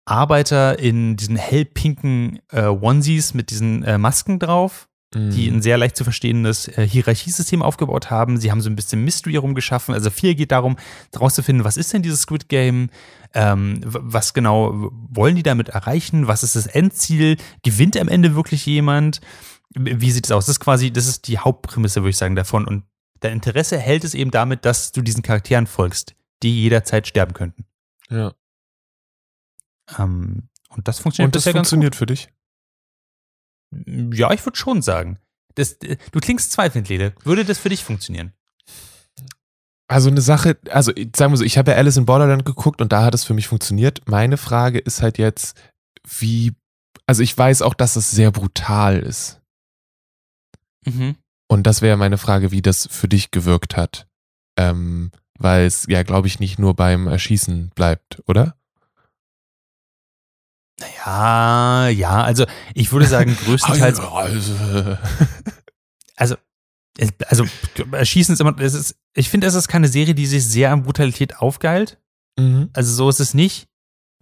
[0.05, 5.57] Arbeiter in diesen hellpinken äh, Onesies mit diesen äh, Masken drauf, die Mhm.
[5.57, 8.37] ein sehr leicht zu verstehendes äh, Hierarchiesystem aufgebaut haben.
[8.37, 9.93] Sie haben so ein bisschen Mystery herumgeschaffen.
[9.93, 10.75] Also viel geht darum,
[11.13, 12.89] herauszufinden, was ist denn dieses Squid Game?
[13.33, 16.27] Ähm, was genau wollen die damit erreichen?
[16.27, 17.37] Was ist das Endziel?
[17.63, 19.21] Gewinnt am Ende wirklich jemand?
[19.69, 20.45] Wie sieht es aus?
[20.47, 22.67] Das ist quasi, das ist die Hauptprämisse, würde ich sagen, davon.
[22.67, 22.83] Und
[23.21, 27.65] dein Interesse hält es eben damit, dass du diesen Charakteren folgst, die jederzeit sterben könnten.
[28.09, 28.33] ja.
[29.97, 32.29] Ähm, und das funktioniert Und das funktioniert für dich?
[33.71, 35.19] Ja, ich würde schon sagen.
[35.55, 37.13] Das, äh, du klingst zweifelnd, Lede.
[37.23, 38.33] Würde das für dich funktionieren?
[39.89, 42.91] Also eine Sache, also sagen wir so, ich habe ja Alice in Borderland geguckt und
[42.91, 44.01] da hat es für mich funktioniert.
[44.05, 45.57] Meine Frage ist halt jetzt,
[46.19, 46.53] wie,
[47.05, 49.41] also ich weiß auch, dass es sehr brutal ist.
[50.85, 51.15] Mhm.
[51.49, 54.07] Und das wäre meine Frage, wie das für dich gewirkt hat.
[54.57, 58.57] Ähm, weil es ja, glaube ich, nicht nur beim Erschießen bleibt, oder?
[60.79, 63.99] Ja, ja, also ich würde sagen, größtenteils.
[66.19, 66.35] Also,
[66.97, 67.45] also, also
[67.91, 70.81] Erschießen ist immer, es ist, ich finde, es ist keine Serie, die sich sehr an
[70.81, 71.99] Brutalität aufgeilt.
[72.39, 72.71] mhm.
[72.73, 73.67] Also so ist es nicht.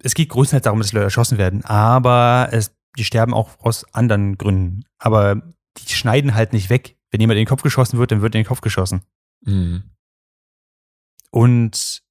[0.02, 4.36] Es geht größtenteils darum, dass Leute erschossen werden, aber es, die sterben auch aus anderen
[4.36, 4.84] Gründen.
[4.98, 5.40] Aber
[5.78, 6.98] die schneiden halt nicht weg.
[7.10, 9.00] Wenn jemand in den Kopf geschossen wird, dann wird in den Kopf geschossen.
[9.42, 9.84] Mhm.
[11.30, 12.02] Und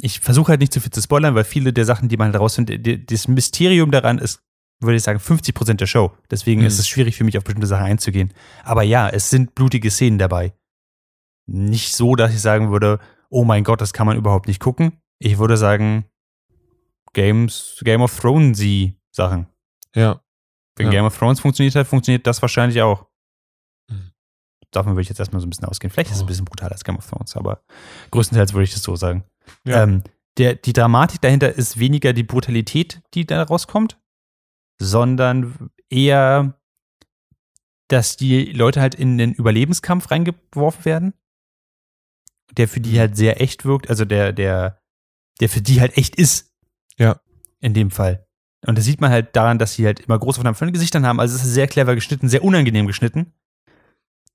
[0.00, 2.84] ich versuche halt nicht zu viel zu spoilern, weil viele der Sachen, die man herausfindet,
[2.86, 4.42] die- das Mysterium daran ist,
[4.80, 6.12] würde ich sagen, 50 Prozent der Show.
[6.30, 6.66] Deswegen Mhm.
[6.66, 8.32] ist es schwierig für mich, auf bestimmte Sachen einzugehen.
[8.64, 10.54] Aber ja, es sind blutige Szenen dabei.
[11.46, 12.98] Nicht so, dass ich sagen würde,
[13.28, 14.92] oh mein Gott, das kann man überhaupt nicht gucken.
[15.18, 16.04] Ich würde sagen,
[17.12, 19.46] Games, Game of Thrones sie Sachen.
[19.94, 20.22] Ja.
[20.76, 20.92] Wenn Ja.
[20.92, 23.06] Game of Thrones funktioniert hat, funktioniert das wahrscheinlich auch.
[23.90, 24.12] Mhm.
[24.70, 25.90] Davon würde ich jetzt erstmal so ein bisschen ausgehen.
[25.90, 26.24] Vielleicht ist es Oh.
[26.24, 27.62] ein bisschen brutaler als Game of Thrones, aber
[28.12, 29.24] größtenteils würde ich das so sagen.
[29.64, 29.82] Ja.
[29.82, 30.02] Ähm,
[30.38, 34.00] der, die Dramatik dahinter ist weniger die Brutalität, die da rauskommt,
[34.80, 36.58] sondern eher,
[37.88, 41.14] dass die Leute halt in den Überlebenskampf reingeworfen werden,
[42.52, 44.80] der für die halt sehr echt wirkt, also der, der,
[45.40, 46.54] der für die halt echt ist.
[46.96, 47.20] Ja.
[47.60, 48.26] In dem Fall.
[48.66, 51.20] Und das sieht man halt daran, dass sie halt immer Großaufnahmen von den Gesichtern haben.
[51.20, 53.34] Also es ist sehr clever geschnitten, sehr unangenehm geschnitten,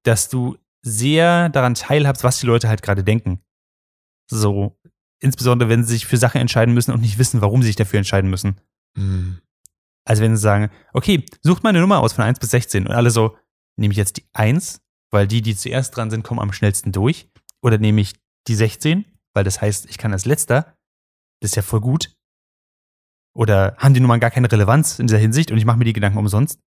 [0.03, 3.43] dass du sehr daran teilhabst, was die Leute halt gerade denken.
[4.29, 4.79] So,
[5.19, 7.97] insbesondere wenn sie sich für Sachen entscheiden müssen und nicht wissen, warum sie sich dafür
[7.97, 8.59] entscheiden müssen.
[8.95, 9.39] Mhm.
[10.05, 12.93] Also wenn sie sagen, okay, sucht mal eine Nummer aus von 1 bis 16 und
[12.93, 13.35] alle so,
[13.77, 17.29] nehme ich jetzt die 1, weil die, die zuerst dran sind, kommen am schnellsten durch.
[17.61, 18.13] Oder nehme ich
[18.47, 20.77] die 16, weil das heißt, ich kann als letzter.
[21.41, 22.15] Das ist ja voll gut.
[23.35, 25.93] Oder haben die Nummern gar keine Relevanz in dieser Hinsicht und ich mache mir die
[25.93, 26.59] Gedanken umsonst.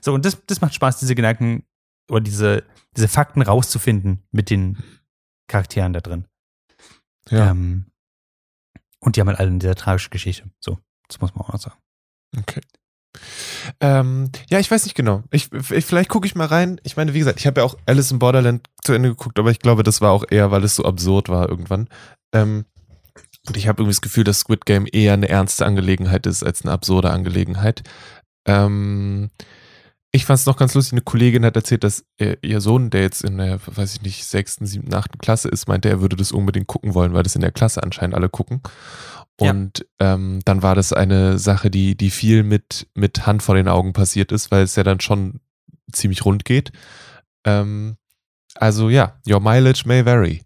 [0.00, 1.64] So, und das, das macht Spaß, diese Gedanken
[2.10, 2.64] oder diese,
[2.96, 4.78] diese Fakten rauszufinden mit den
[5.48, 6.26] Charakteren da drin.
[7.28, 7.50] Ja.
[7.50, 7.86] Ähm,
[9.00, 10.50] und die haben halt alle eine sehr tragische Geschichte.
[10.60, 10.78] So,
[11.08, 11.76] das muss man auch noch sagen.
[12.36, 12.60] Okay.
[13.80, 15.22] Ähm, ja, ich weiß nicht genau.
[15.30, 16.80] Ich, ich, vielleicht gucke ich mal rein.
[16.84, 19.50] Ich meine, wie gesagt, ich habe ja auch Alice in Borderland zu Ende geguckt, aber
[19.50, 21.88] ich glaube, das war auch eher, weil es so absurd war irgendwann.
[22.32, 22.66] Ähm,
[23.46, 26.62] und ich habe irgendwie das Gefühl, dass Squid Game eher eine ernste Angelegenheit ist als
[26.62, 27.82] eine absurde Angelegenheit.
[28.46, 29.30] Ähm,
[30.16, 33.02] ich fand es noch ganz lustig, eine Kollegin hat erzählt, dass ihr, ihr Sohn, der
[33.02, 36.32] jetzt in der, weiß ich nicht, sechsten, siebten, achten Klasse ist, meinte, er würde das
[36.32, 38.60] unbedingt gucken wollen, weil das in der Klasse anscheinend alle gucken.
[39.40, 39.50] Ja.
[39.50, 43.68] Und ähm, dann war das eine Sache, die, die viel mit, mit Hand vor den
[43.68, 45.40] Augen passiert ist, weil es ja dann schon
[45.92, 46.72] ziemlich rund geht.
[47.44, 47.96] Ähm,
[48.54, 50.42] also ja, your mileage may vary.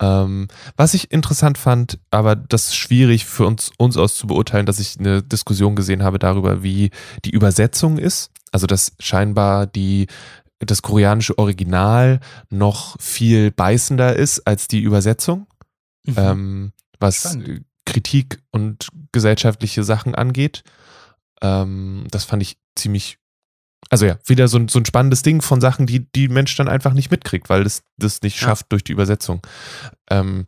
[0.00, 4.66] Ähm, was ich interessant fand, aber das ist schwierig für uns, uns aus zu beurteilen,
[4.66, 6.90] dass ich eine Diskussion gesehen habe darüber, wie
[7.24, 8.31] die Übersetzung ist.
[8.52, 10.06] Also dass scheinbar die,
[10.60, 15.46] das koreanische Original noch viel beißender ist als die Übersetzung,
[16.16, 17.64] ähm, was Spannend.
[17.84, 20.62] Kritik und gesellschaftliche Sachen angeht.
[21.40, 23.18] Ähm, das fand ich ziemlich,
[23.90, 26.68] also ja, wieder so ein, so ein spannendes Ding von Sachen, die die Mensch dann
[26.68, 28.48] einfach nicht mitkriegt, weil es das nicht Ja.
[28.48, 29.44] schafft durch die Übersetzung.
[30.10, 30.46] Ähm,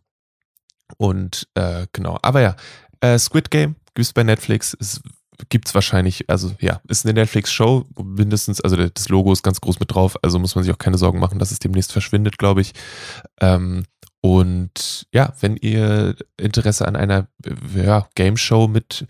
[0.99, 2.57] und äh, genau, aber ja,
[3.01, 5.01] äh, Squid Game gibt es bei Netflix, es
[5.49, 9.93] gibt's wahrscheinlich, also ja, ist eine Netflix-Show, mindestens, also das Logo ist ganz groß mit
[9.93, 12.73] drauf, also muss man sich auch keine Sorgen machen, dass es demnächst verschwindet, glaube ich.
[13.41, 13.85] Ähm,
[14.21, 17.29] und ja, wenn ihr Interesse an einer
[17.75, 19.07] ja, Game Show mit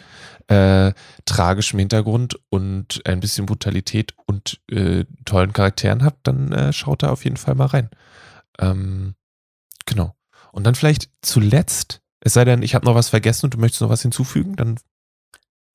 [0.49, 0.93] äh,
[1.25, 7.11] tragischem Hintergrund und ein bisschen Brutalität und äh, tollen Charakteren habt, dann äh, schaut da
[7.11, 7.91] auf jeden Fall mal rein.
[8.59, 9.15] Ähm,
[9.87, 10.17] genau.
[10.51, 13.83] Und dann vielleicht zuletzt, es sei denn, ich habe noch was vergessen und du möchtest
[13.83, 14.79] noch was hinzufügen, dann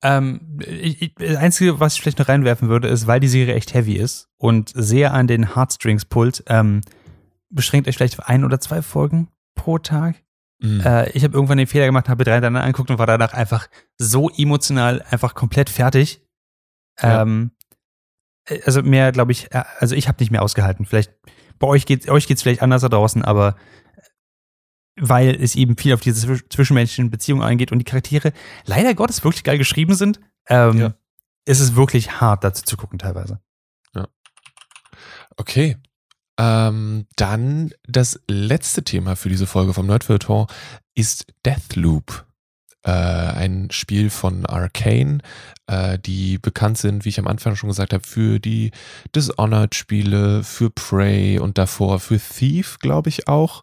[0.02, 3.74] Ähm, ich, das Einzige, was ich vielleicht noch reinwerfen würde, ist, weil die Serie echt
[3.74, 6.80] heavy ist und sehr an den Heartstrings pullt, ähm,
[7.50, 10.22] beschränkt euch vielleicht auf ein oder zwei Folgen pro Tag.
[10.60, 10.80] Mhm.
[10.80, 13.68] Äh, ich habe irgendwann den Fehler gemacht, habe drei hintereinander angeguckt und war danach einfach
[13.98, 16.22] so emotional, einfach komplett fertig.
[17.02, 17.22] Ja.
[17.22, 17.52] Ähm,
[18.46, 20.86] äh, also mehr, glaube ich, äh, also ich habe nicht mehr ausgehalten.
[20.86, 21.12] Vielleicht
[21.58, 23.56] bei euch geht euch geht's vielleicht anders da draußen, aber
[25.00, 28.32] weil es eben viel auf diese zwisch- zwischenmenschlichen Beziehungen eingeht und die Charaktere
[28.66, 30.94] leider Gottes wirklich geil geschrieben sind, ähm, Ja.
[31.46, 33.40] ist es wirklich hart dazu zu gucken teilweise.
[35.36, 35.76] Okay.
[36.38, 40.46] Ähm, dann das letzte Thema für diese Folge vom Nerdfilter
[40.94, 42.26] ist Deathloop.
[42.82, 45.18] Äh, ein Spiel von Arcane,
[45.66, 48.70] äh, die bekannt sind, wie ich am Anfang schon gesagt habe, für die
[49.14, 53.62] Dishonored-Spiele, für Prey und davor für Thief, glaube ich auch.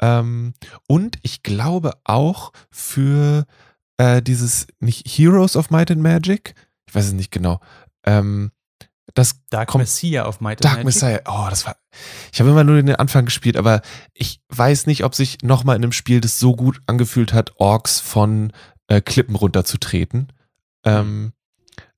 [0.00, 0.54] Ähm,
[0.86, 3.46] und ich glaube auch für
[3.96, 6.54] äh, dieses, nicht Heroes of Might and Magic,
[6.86, 7.60] ich weiß es nicht genau,
[8.04, 8.52] ähm,
[9.14, 10.86] das Dark kommt, Messiah auf Might and Dark Magic.
[10.86, 11.76] Messiah, oh, das war,
[12.32, 13.82] ich habe immer nur den Anfang gespielt, aber
[14.14, 18.00] ich weiß nicht, ob sich nochmal in einem Spiel das so gut angefühlt hat, Orks
[18.00, 18.52] von
[18.86, 20.32] äh, Klippen runterzutreten.
[20.84, 21.32] Ähm,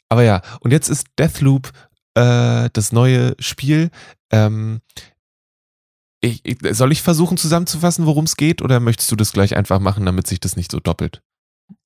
[0.08, 1.72] aber ja, und jetzt ist Deathloop
[2.14, 3.90] äh, das neue Spiel.
[4.30, 4.80] Ähm,
[6.20, 9.78] ich, ich, soll ich versuchen zusammenzufassen, worum es geht, oder möchtest du das gleich einfach
[9.80, 11.22] machen, damit sich das nicht so doppelt?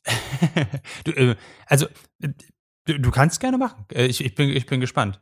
[1.05, 1.87] du, äh, also,
[2.22, 2.28] äh,
[2.87, 3.85] du, du kannst gerne machen.
[3.93, 5.20] Äh, Ich, ich, bin, ich bin gespannt.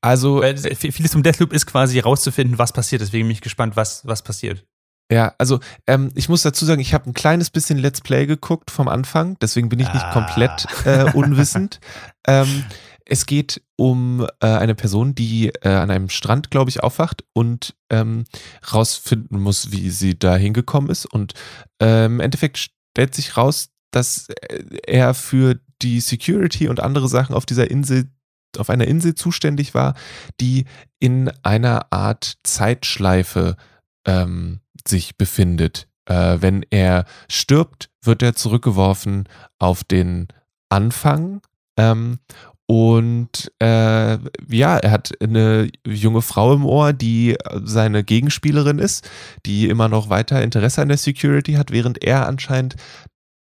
[0.00, 3.02] Also, Weil es- vieles vom Deathloop ist quasi herauszufinden, was passiert.
[3.02, 4.64] Deswegen bin ich gespannt, was, was passiert.
[5.10, 8.70] ja, also ähm, ich muss dazu sagen, ich habe ein kleines bisschen Let's Play geguckt
[8.70, 10.12] vom Anfang, deswegen bin ich nicht Ah.
[10.12, 11.80] komplett äh, unwissend.
[12.26, 12.64] ähm,
[13.06, 17.74] es geht um äh, eine Person, die äh, an einem Strand, glaube ich, aufwacht und
[17.90, 18.24] ähm,
[18.72, 21.06] rausfinden muss, wie sie da hingekommen ist.
[21.06, 21.34] Und
[21.80, 27.34] ähm, im Endeffekt stellt sich raus, dass äh, er für die Security und andere Sachen
[27.34, 28.10] auf dieser Insel,
[28.56, 29.94] auf einer Insel zuständig war,
[30.40, 30.64] die
[30.98, 33.56] in einer Art Zeitschleife
[34.06, 35.88] ähm, sich befindet.
[36.06, 39.28] Äh, wenn er stirbt, wird er zurückgeworfen
[39.58, 40.28] auf den
[40.68, 41.40] Anfang.
[41.76, 42.18] Ähm,
[42.66, 49.08] und äh, ja, er hat eine junge Frau im Ohr, die seine Gegenspielerin ist,
[49.44, 52.76] die immer noch weiter Interesse an der Security hat, während er anscheinend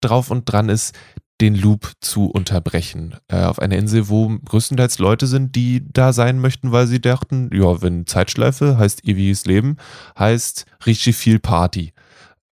[0.01, 0.97] drauf und dran ist,
[1.41, 3.17] den Loop zu unterbrechen.
[3.29, 7.51] Äh, auf einer Insel, wo größtenteils Leute sind, die da sein möchten, weil sie dachten,
[7.53, 9.77] ja, wenn Zeitschleife heißt ewiges Leben,
[10.19, 11.93] heißt richtig viel Party.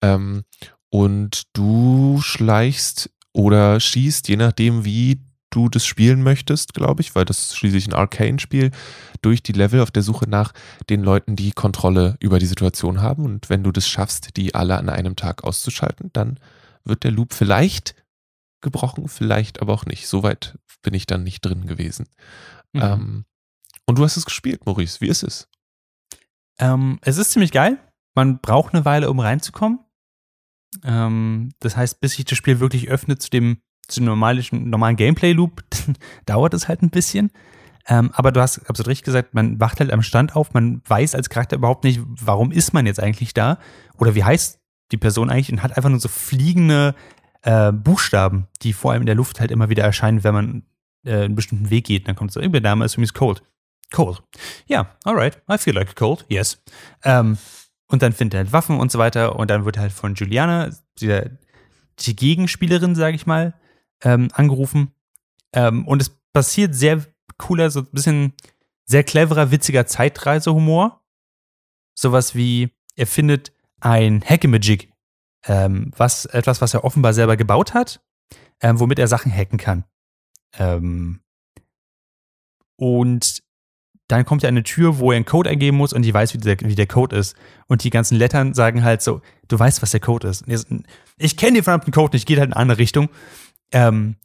[0.03, 0.43] Ähm,
[0.89, 7.25] und du schleichst oder schießt, je nachdem, wie du das spielen möchtest, glaube ich, weil
[7.25, 8.71] das ist schließlich ein Arcane-Spiel,
[9.21, 10.53] durch die Level auf der Suche nach
[10.89, 13.25] den Leuten, die Kontrolle über die Situation haben.
[13.25, 16.39] Und wenn du das schaffst, die alle an einem Tag auszuschalten, dann
[16.83, 17.95] wird der Loop vielleicht
[18.61, 20.07] gebrochen, vielleicht aber auch nicht.
[20.07, 22.07] Soweit bin ich dann nicht drin gewesen.
[22.73, 22.81] Mhm.
[22.81, 23.25] Ähm,
[23.85, 25.01] und du hast es gespielt, Maurice.
[25.01, 25.47] Wie ist es?
[26.59, 27.77] Ähm, es ist ziemlich geil.
[28.15, 29.79] Man braucht eine Weile, um reinzukommen.
[30.83, 35.63] Ähm, das heißt, bis sich das Spiel wirklich öffnet zu dem, zu normalen, normalen Gameplay-Loop,
[36.25, 37.31] dauert es halt ein bisschen.
[37.87, 41.15] Ähm, aber du hast absolut richtig gesagt, man wacht halt am Stand auf, man weiß
[41.15, 43.57] als Charakter überhaupt nicht, warum ist man jetzt eigentlich da
[43.97, 44.59] oder wie heißt
[44.91, 46.93] die Person eigentlich und hat einfach nur so fliegende
[47.41, 50.63] äh, Buchstaben, die vor allem in der Luft halt immer wieder erscheinen, wenn man
[51.03, 52.07] äh, einen bestimmten Weg geht.
[52.07, 53.43] Dann kommt so, der Name ist übrigens Cold.
[53.91, 54.21] Cold.
[54.67, 56.61] Ja, alright, I feel like cold, yes.
[57.03, 57.37] Ähm,
[57.87, 60.69] und dann findet er halt Waffen und so weiter und dann wird halt von Juliana,
[61.01, 61.31] der,
[61.99, 63.55] die Gegenspielerin, sage ich mal,
[64.03, 64.93] ähm, angerufen.
[65.53, 67.05] Ähm, und es passiert sehr
[67.37, 68.33] cooler, so ein bisschen
[68.85, 71.01] sehr cleverer, witziger Zeitreisehumor.
[71.95, 74.91] Sowas wie, er findet ein Hackemagic,
[75.45, 78.01] ähm, was, etwas, was er offenbar selber gebaut hat,
[78.61, 79.85] ähm, womit er Sachen hacken kann.
[80.57, 81.21] Ähm,
[82.77, 83.43] und
[84.07, 86.39] dann kommt an eine Tür, wo er einen Code eingeben muss und die weiß, wie
[86.39, 87.35] der, wie der Code ist.
[87.67, 90.47] Und die ganzen Lettern sagen halt so, du weißt, was der Code ist.
[90.47, 90.87] Und
[91.17, 93.09] Ich kenne den verdammten Code nicht, geht halt in eine andere Richtung.
[93.71, 94.15] Ähm,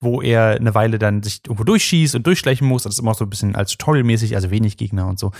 [0.00, 2.84] wo er eine Weile dann sich irgendwo durchschießt und durchschleichen muss.
[2.84, 5.30] Das ist immer so ein bisschen als Tutorial-mäßig, also wenig Gegner und so.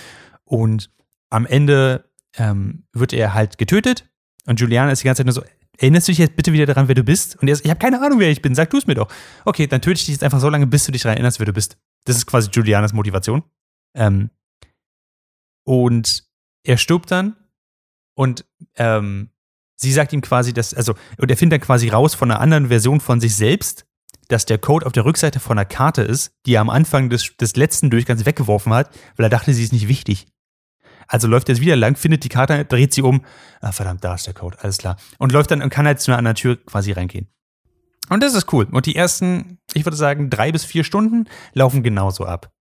[0.44, 0.90] Und
[1.30, 2.04] am Ende
[2.36, 4.10] ähm, wird er halt getötet
[4.46, 5.42] und Juliana ist die ganze Zeit nur so,
[5.78, 7.36] erinnerst du dich jetzt bitte wieder daran, wer du bist?
[7.40, 9.10] Und er ist, ich habe keine Ahnung, wer ich bin, sag du es mir doch.
[9.44, 11.46] Okay, dann töte ich dich jetzt einfach so lange, bis du dich daran erinnerst, wer
[11.46, 11.78] du bist.
[12.04, 13.42] Das ist quasi Julianas Motivation.
[13.94, 14.30] Ähm,
[15.64, 16.24] und
[16.64, 17.36] er stirbt dann
[18.14, 18.44] und
[18.76, 19.30] ähm,
[19.80, 22.68] sie sagt ihm quasi, dass, also, und er findet dann quasi raus von einer anderen
[22.68, 23.86] Version von sich selbst,
[24.28, 27.36] dass der Code auf der Rückseite von einer Karte ist, die er am Anfang des,
[27.36, 30.28] des letzten Durchgangs weggeworfen hat, weil er dachte, sie ist nicht wichtig.
[31.08, 33.24] Also läuft er wieder lang, findet die Karte, dreht sie um.
[33.60, 34.96] Ah, verdammt, da ist der Code, alles klar.
[35.18, 37.28] Und läuft dann und kann halt zu einer anderen Tür quasi reingehen.
[38.08, 38.68] Und das ist cool.
[38.70, 42.52] Und die ersten, ich würde sagen, drei bis vier Stunden laufen genauso ab.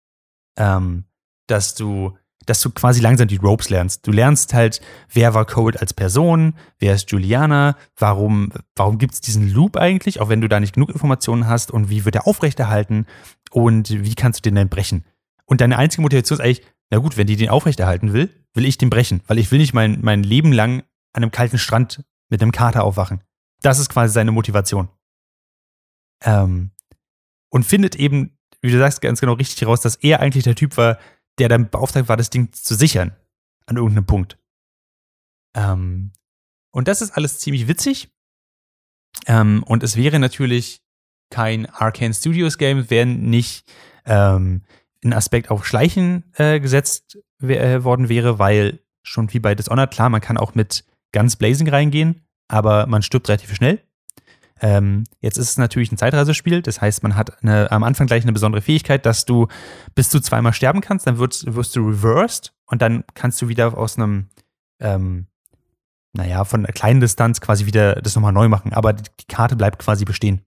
[0.57, 1.05] Ähm,
[1.47, 2.17] dass du,
[2.49, 4.07] dass du quasi langsam die Ropes lernst.
[4.07, 4.81] Du lernst halt,
[5.13, 10.21] wer war Code als Person, wer ist Juliana, warum, warum gibt es diesen Loop eigentlich,
[10.21, 13.07] auch wenn du da nicht genug Informationen hast und wie wird er aufrechterhalten
[13.51, 15.05] und wie kannst du den denn brechen.
[15.45, 18.79] Und deine einzige Motivation ist eigentlich, na gut, wenn die den aufrechterhalten will, will ich
[18.79, 20.81] den brechen, weil ich will nicht mein, mein Leben lang
[21.13, 23.23] an einem kalten Strand mit einem Kater aufwachen.
[23.61, 24.89] Das ist quasi seine Motivation.
[26.23, 26.71] Ähm,
[27.51, 30.79] und findet eben, wie du sagst, ganz genau richtig heraus, dass er eigentlich der Typ
[30.79, 30.99] war,
[31.39, 33.17] der dann beauftragt war, das Ding zu sichern.
[33.67, 34.39] An irgendeinem Punkt.
[35.55, 36.13] Ähm,
[36.73, 38.11] und das ist alles ziemlich witzig.
[39.27, 40.81] Ähm, und es wäre natürlich
[41.31, 43.71] kein Arcane Studios Game, wenn nicht
[44.07, 44.63] ähm,
[45.05, 50.09] ein Aspekt auf Schleichen äh, gesetzt äh, worden wäre, weil schon wie bei Dishonored, klar,
[50.09, 53.83] man kann auch mit ganz blazing reingehen, aber man stirbt relativ schnell.
[54.61, 58.25] Ähm, jetzt ist es natürlich ein Zeitreisespiel, das heißt, man hat eine, am Anfang gleich
[58.25, 59.49] eine besondere Fähigkeit, dass du
[59.95, 63.77] bis zu zweimal sterben kannst, dann wirst, wirst du reversed und dann kannst du wieder
[63.77, 64.29] aus einem,
[64.81, 65.27] ähm,
[66.13, 69.57] naja, von einer kleinen Distanz quasi wieder das nochmal neu machen, aber die, die Karte
[69.57, 70.43] bleibt quasi bestehen.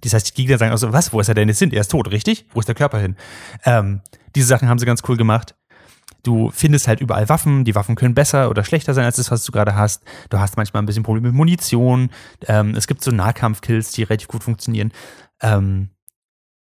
[0.00, 1.72] Das heißt, die Gegner sagen also, was, wo ist er denn jetzt hin?
[1.72, 2.46] Er ist tot, richtig?
[2.52, 3.16] Wo ist der Körper hin?
[3.64, 4.00] Ähm,
[4.34, 5.56] diese Sachen haben sie ganz cool gemacht.
[6.28, 7.64] Du findest halt überall Waffen.
[7.64, 10.04] Die Waffen können besser oder schlechter sein als das, was du gerade hast.
[10.28, 12.10] Du hast manchmal ein bisschen Probleme mit Munition.
[12.46, 14.92] Ähm, es gibt so Nahkampfkills, die relativ gut funktionieren.
[15.40, 15.88] Ähm,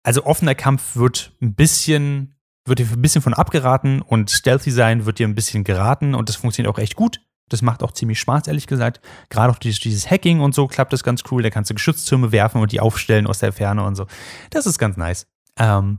[0.04, 5.04] also offener Kampf wird ein bisschen, wird dir ein bisschen von abgeraten und Stealthy sein
[5.04, 7.20] wird dir ein bisschen geraten und das funktioniert auch echt gut.
[7.48, 9.00] Das macht auch ziemlich Spaß, ehrlich gesagt.
[9.30, 11.42] Gerade auch dieses, dieses Hacking und so klappt das ganz cool.
[11.42, 14.06] Da kannst du Geschütztürme werfen und die aufstellen aus der Ferne und so.
[14.50, 15.26] Das ist ganz nice.
[15.58, 15.98] Ähm,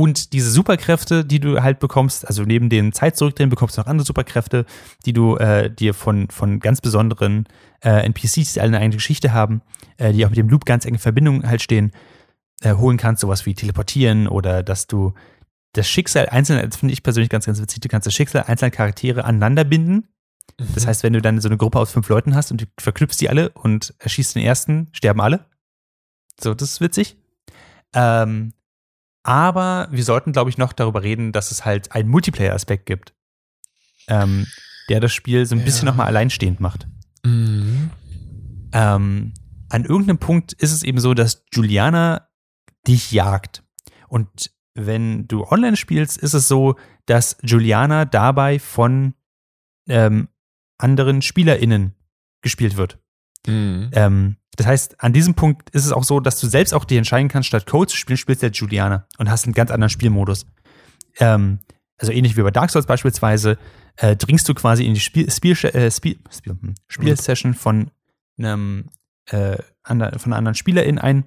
[0.00, 3.86] und diese Superkräfte, die du halt bekommst, also neben den Zeit zurückdrehen, bekommst du noch
[3.86, 4.64] andere Superkräfte,
[5.04, 7.46] die du äh, dir von, von ganz besonderen
[7.84, 9.62] äh, NPCs, die alle eine eigene Geschichte haben,
[9.98, 11.92] äh, die auch mit dem Loop ganz eng in Verbindung halt stehen,
[12.62, 13.20] äh, holen kannst.
[13.20, 15.12] Sowas wie teleportieren oder dass du
[15.74, 18.70] das Schicksal einzelner, das finde ich persönlich ganz, ganz witzig, du kannst das Schicksal einzelner
[18.70, 20.08] Charaktere aneinander binden
[20.74, 23.16] das heißt, wenn du dann so eine Gruppe aus fünf Leuten hast und du verknüpfst
[23.20, 25.46] die alle und erschießt den ersten, sterben alle.
[26.40, 27.16] So, das ist witzig.
[27.94, 28.52] Ähm,
[29.22, 33.14] aber wir sollten, glaube ich, noch darüber reden, dass es halt einen Multiplayer-Aspekt gibt,
[34.08, 34.46] ähm,
[34.88, 35.92] der das Spiel so ein bisschen Ja.
[35.92, 36.88] nochmal alleinstehend macht.
[37.24, 37.90] Mhm.
[38.72, 39.34] Ähm,
[39.68, 42.28] an irgendeinem Punkt ist es eben so, dass Juliana
[42.86, 43.62] dich jagt.
[44.08, 49.14] Und wenn du online spielst, ist es so, dass Juliana dabei von
[49.88, 50.28] ähm,
[50.78, 51.94] anderen SpielerInnen
[52.42, 52.98] gespielt wird.
[53.46, 53.90] Mhm.
[53.92, 56.98] Ähm, das heißt, an diesem Punkt ist es auch so, dass du selbst auch dir
[56.98, 59.88] entscheiden kannst, statt Code zu spielen, spielst du jetzt Juliana und hast einen ganz anderen
[59.88, 60.44] Spielmodus.
[61.18, 61.60] Ähm,
[61.96, 63.56] also ähnlich wie bei Dark Souls beispielsweise,
[63.96, 67.90] äh, dringst du quasi in die Spiel, Spiel, äh, Spiel, Spiel, hm, Spielsession von
[68.36, 68.90] einem
[69.30, 71.24] äh, ander, von einer anderen SpielerIn ein.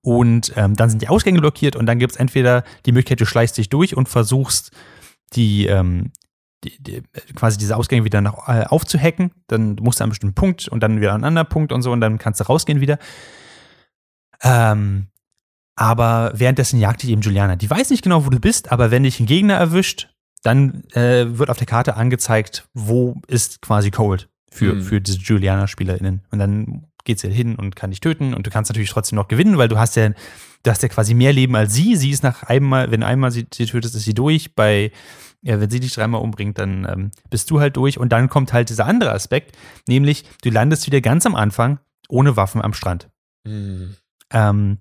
[0.00, 3.26] Und ähm, dann sind die Ausgänge blockiert und dann gibt es entweder die Möglichkeit, du
[3.26, 4.72] schleichst dich durch und versuchst,
[5.34, 6.10] die, ähm,
[6.64, 7.02] die, die,
[7.34, 9.32] quasi diese Ausgänge wieder nach, äh, aufzuhacken.
[9.46, 11.82] Dann musst du an einen bestimmten Punkt und dann wieder an einen anderen Punkt und
[11.82, 12.98] so und dann kannst du rausgehen wieder.
[14.42, 15.08] Ähm,
[15.76, 17.56] aber währenddessen jagt dich eben Juliana.
[17.56, 20.08] Die weiß nicht genau, wo du bist, aber wenn dich ein Gegner erwischt,
[20.42, 24.82] dann äh, wird auf der Karte angezeigt, wo ist quasi Cold für, Mhm.
[24.82, 26.22] für diese Juliana-SpielerInnen.
[26.30, 29.28] Und dann geht sie hin und kann dich töten und du kannst natürlich trotzdem noch
[29.28, 31.96] gewinnen, weil du hast ja, du hast ja quasi mehr Leben als sie.
[31.96, 34.54] Sie ist nach einmal, wenn einmal sie, sie tötest, ist sie durch.
[34.54, 34.92] Bei,
[35.42, 37.98] ja, wenn sie dich dreimal umbringt, dann ähm, bist du halt durch.
[37.98, 39.56] Und dann kommt halt dieser andere Aspekt,
[39.88, 43.08] nämlich du landest wieder ganz am Anfang ohne Waffen am Strand.
[43.44, 43.96] Mhm.
[44.32, 44.78] Ähm,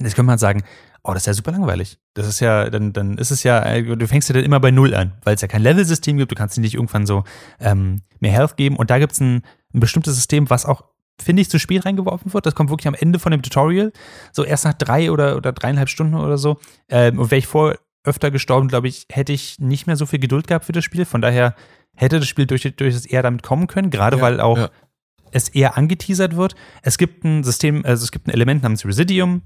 [0.00, 0.62] jetzt könnte man sagen,
[1.02, 1.98] oh, das ist ja super langweilig.
[2.14, 4.70] Das ist ja, dann, dann ist es ja, äh, du fängst ja dann immer bei
[4.70, 7.24] Null an, weil es ja kein Level-System gibt, du kannst dir nicht irgendwann so
[7.60, 8.76] ähm, mehr Health geben.
[8.76, 9.42] Und da gibt es ein,
[9.74, 10.84] ein bestimmtes System, was auch,
[11.20, 12.46] finde ich, zu spät reingeworfen wird.
[12.46, 13.92] Das kommt wirklich am Ende von dem Tutorial.
[14.32, 16.58] So erst nach drei oder, oder dreieinhalb Stunden oder so.
[16.88, 20.18] Ähm, und wäre ich vor öfter gestorben, glaube ich, hätte ich nicht mehr so viel
[20.18, 21.04] Geduld gehabt für das Spiel.
[21.04, 21.54] Von daher
[21.94, 24.70] hätte das Spiel durch, durch das eher damit kommen können, gerade Ja, weil auch ja.
[25.30, 26.54] es eher angeteasert wird.
[26.82, 29.42] Es gibt ein System, also es gibt ein Element namens Residium,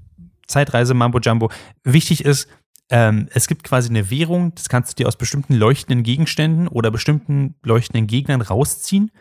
[0.47, 1.51] Zeitreise, Mambo Jumbo.
[1.83, 2.47] Wichtig ist,
[2.89, 6.89] ähm, es gibt quasi eine Währung, das kannst du dir aus bestimmten leuchtenden Gegenständen oder
[6.89, 9.11] bestimmten leuchtenden Gegnern rausziehen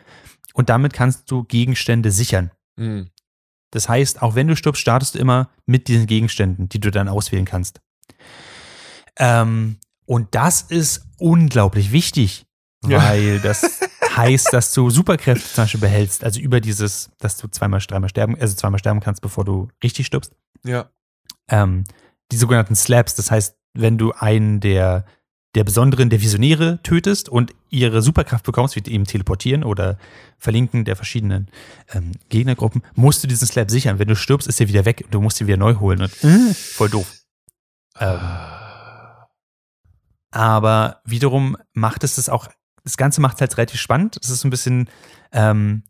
[0.55, 2.53] und damit kannst du Gegenstände sichern.
[2.77, 3.11] Mhm.
[3.73, 7.09] Das heißt, auch wenn du stirbst, startest du immer mit diesen Gegenständen, die du dann
[7.09, 7.81] auswählen kannst.
[9.19, 12.47] Ähm, und das ist unglaublich wichtig,
[12.87, 13.03] Ja.
[13.03, 13.81] weil das
[14.17, 18.37] heißt, dass du Superkräfte zum Beispiel behältst, also über dieses, dass du zweimal, dreimal sterben,
[18.39, 20.33] also zweimal sterben kannst, bevor du richtig stirbst.
[20.65, 20.91] Ja.
[21.49, 21.85] Ähm,
[22.33, 25.05] die sogenannten Slaps, das heißt, wenn du einen der,
[25.55, 29.99] der Besonderen, der Visionäre tötest und ihre Superkraft bekommst, wie eben teleportieren oder
[30.39, 31.49] Verlinken der verschiedenen
[31.93, 33.99] ähm, Gegnergruppen, musst du diesen Slap sichern.
[33.99, 36.03] Wenn du stirbst, ist er wieder weg und du musst ihn wieder neu holen.
[36.03, 36.11] Und,
[36.57, 37.11] voll doof.
[37.99, 38.19] Ähm,
[40.37, 42.49] aber wiederum macht es das auch,
[42.85, 44.19] das Ganze macht es halt relativ spannend.
[44.23, 44.91] Es ist so ein bisschen
[45.33, 45.83] ähm,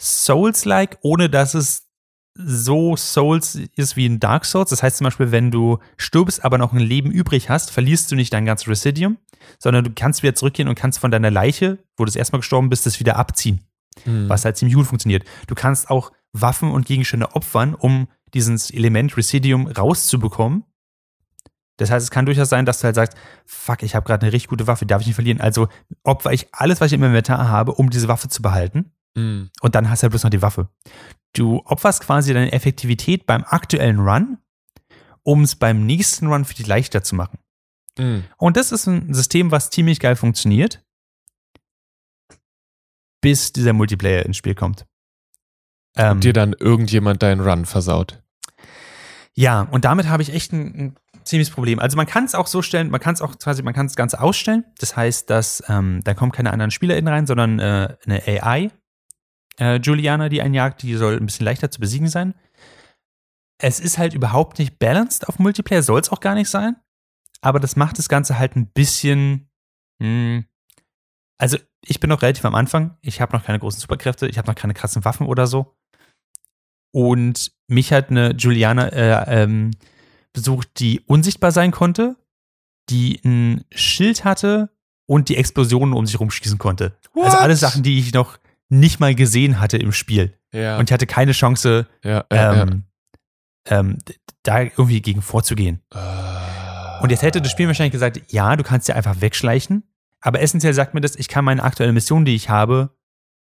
[0.00, 1.86] Souls-like, ohne dass es
[2.36, 4.70] so Souls ist wie in Dark Souls.
[4.70, 8.16] Das heißt zum Beispiel, wenn du stirbst, aber noch ein Leben übrig hast, verlierst du
[8.16, 9.18] nicht dein ganzes Residium,
[9.58, 12.70] sondern du kannst wieder zurückgehen und kannst von deiner Leiche, wo du das erstmal gestorben
[12.70, 13.60] bist, das wieder abziehen
[14.04, 14.28] Mhm.
[14.28, 15.24] was halt ziemlich gut funktioniert.
[15.46, 20.64] Du kannst auch Waffen und Gegenstände opfern, um dieses Element Residium rauszubekommen.
[21.76, 23.16] Das heißt, es kann durchaus sein, dass du halt sagst,
[23.46, 25.40] fuck, ich habe gerade eine richtig gute Waffe, darf ich nicht verlieren.
[25.40, 25.68] Also
[26.04, 28.92] opfer ich alles, was ich im Inventar habe, um diese Waffe zu behalten.
[29.16, 29.50] Mhm.
[29.60, 30.68] Und dann hast du halt bloß noch die Waffe.
[31.32, 34.38] Du opferst quasi deine Effektivität beim aktuellen Run,
[35.24, 37.38] um es beim nächsten Run für dich leichter zu machen.
[37.98, 38.24] Mhm.
[38.36, 40.80] Und das ist ein System, was ziemlich geil funktioniert.
[43.20, 44.84] bis dieser Multiplayer ins Spiel kommt.
[45.96, 48.22] Ähm, Und dir dann irgendjemand deinen Run versaut.
[49.34, 51.78] Ja, und damit habe ich echt ein, ein ziemliches Problem.
[51.78, 53.96] Also man kann es auch so stellen, man kann es auch quasi, man kann das
[53.96, 54.64] Ganze ausstellen.
[54.78, 58.70] Das heißt, dass ähm, da kommen keine anderen SpielerInnen rein, sondern äh, eine AI,
[59.58, 62.34] äh, Juliana, die einen jagt, die soll ein bisschen leichter zu besiegen sein.
[63.58, 66.76] Es ist halt überhaupt nicht balanced auf Multiplayer, soll es auch gar nicht sein.
[67.40, 69.50] Aber das macht das Ganze halt ein bisschen.
[70.00, 70.44] Mh,
[71.38, 72.96] also, ich bin noch relativ am Anfang.
[73.00, 75.76] Ich habe noch keine großen Superkräfte, ich habe noch keine krassen Waffen oder so.
[76.92, 79.72] Und mich hat eine Juliana äh, ähm,
[80.34, 82.16] besucht, die unsichtbar sein konnte,
[82.90, 84.68] die ein Schild hatte
[85.06, 86.96] und die Explosionen um sich rumschießen konnte.
[87.14, 87.42] Also What?
[87.42, 90.38] alle Sachen, die ich noch nicht mal gesehen hatte im Spiel.
[90.52, 90.78] Ja.
[90.78, 92.84] Und ich hatte keine Chance, ja, ja, ähm,
[93.66, 93.98] ähm,
[94.42, 95.80] da irgendwie gegen vorzugehen.
[95.94, 97.00] ja.
[97.00, 99.82] Und jetzt hätte das Spiel wahrscheinlich gesagt, ja, du kannst ja einfach wegschleichen.
[100.20, 102.96] Aber essentiell sagt mir das, ich kann meine aktuelle Mission, die ich habe,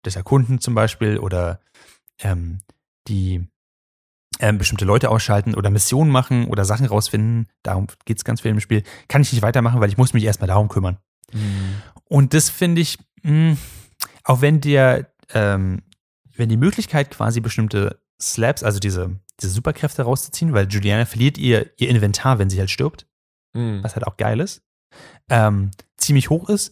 [0.03, 1.61] das Erkunden zum Beispiel oder
[2.19, 2.59] ähm,
[3.07, 3.47] die
[4.39, 8.51] ähm, bestimmte Leute ausschalten oder Missionen machen oder Sachen rausfinden, darum geht es ganz viel
[8.51, 10.97] im Spiel, kann ich nicht weitermachen, weil ich muss mich erstmal darum kümmern.
[11.33, 11.81] Mhm.
[12.05, 13.57] Und das finde ich, mh,
[14.23, 15.81] auch wenn dir, ähm,
[16.35, 21.69] wenn die Möglichkeit quasi bestimmte Slaps, also diese, diese Superkräfte rauszuziehen, weil Juliana verliert ihr,
[21.77, 23.05] ihr Inventar, wenn sie halt stirbt,
[23.55, 23.81] Mhm.
[23.83, 24.61] was halt auch geil ist,
[25.29, 26.71] ähm, ziemlich hoch ist,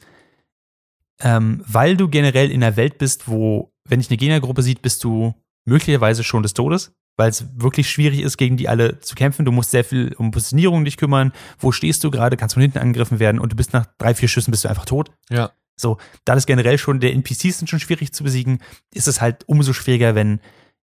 [1.22, 5.04] ähm, weil du generell in einer Welt bist, wo, wenn dich eine Gegnergruppe sieht, bist
[5.04, 5.34] du
[5.66, 9.44] möglicherweise schon des Todes, weil es wirklich schwierig ist, gegen die alle zu kämpfen.
[9.44, 11.34] Du musst sehr viel um Positionierung dich kümmern.
[11.60, 12.38] Wo stehst du gerade?
[12.38, 14.86] Kannst von hinten angegriffen werden und du bist nach drei, vier Schüssen bist du einfach
[14.86, 15.12] tot.
[15.30, 15.52] Ja.
[15.76, 18.60] So, da das generell schon, der NPCs sind schon schwierig zu besiegen,
[18.94, 20.40] ist es halt umso schwieriger, wenn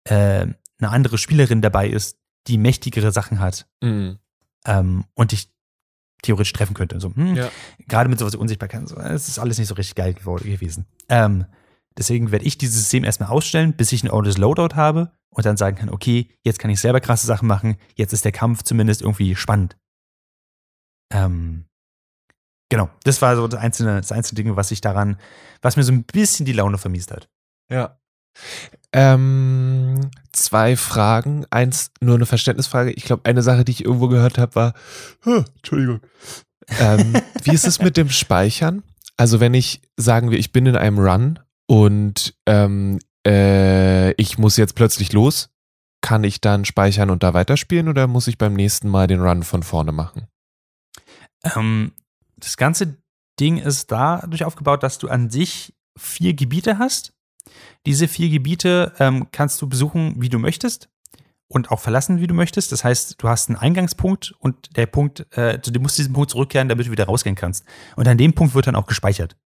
[0.05, 0.12] äh,
[0.79, 4.18] eine andere Spielerin dabei ist, die mächtigere Sachen hat Mhm.
[4.66, 5.49] ähm, und dich
[6.22, 7.01] theoretisch treffen könnte.
[7.01, 7.51] So, hm, Ja.
[7.89, 10.87] Gerade mit sowas wie Unsichtbarkeit, es ist alles nicht so richtig geil gewesen.
[11.09, 11.47] Ähm,
[11.99, 15.57] deswegen werde ich dieses System erstmal ausstellen, bis ich ein ordentliches Loadout habe und dann
[15.57, 19.03] sagen kann, okay, jetzt kann ich selber krasse Sachen machen, jetzt ist der Kampf zumindest
[19.03, 19.76] irgendwie spannend.
[21.12, 21.66] Ähm,
[22.70, 25.18] genau, das war so das einzelne, das einzelne Ding, was ich daran,
[25.61, 27.28] was mir so ein bisschen die Laune vermiest hat.
[27.70, 27.99] Ja.
[28.93, 31.45] Ähm, zwei Fragen.
[31.51, 32.93] Eins, nur eine Verständnisfrage.
[32.93, 34.74] Ich glaube, eine Sache, die ich irgendwo gehört habe, war,
[35.24, 36.01] Huh, Entschuldigung.
[36.80, 37.14] Ähm,
[37.45, 38.82] wie ist es mit dem Speichern?
[39.16, 44.57] Also, wenn ich, sagen wir, ich bin in einem Run und ähm, äh, ich muss
[44.57, 45.51] jetzt plötzlich los,
[46.01, 49.43] kann ich dann speichern und da weiterspielen oder muss ich beim nächsten Mal den Run
[49.43, 50.29] von vorne machen?
[51.43, 51.93] Ähm,
[52.37, 52.97] das ganze
[53.41, 57.12] Ding ist dadurch aufgebaut, dass du an sich vier Gebiete hast.
[57.85, 60.89] Diese vier Gebiete ähm, kannst du besuchen, wie du möchtest
[61.49, 62.72] und auch verlassen, wie du möchtest.
[62.72, 66.68] Das heißt, du hast einen Eingangspunkt und der Punkt, äh, du musst diesen Punkt zurückkehren,
[66.68, 67.64] damit du wieder rausgehen kannst.
[67.97, 69.37] Und an dem Punkt wird dann auch gespeichert.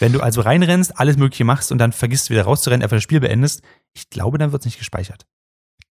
[0.00, 3.20] Wenn du also reinrennst, alles Mögliche machst und dann vergisst wieder rauszurennen, einfach das Spiel
[3.20, 3.62] beendest,
[3.94, 5.26] ich glaube, dann wird es nicht gespeichert.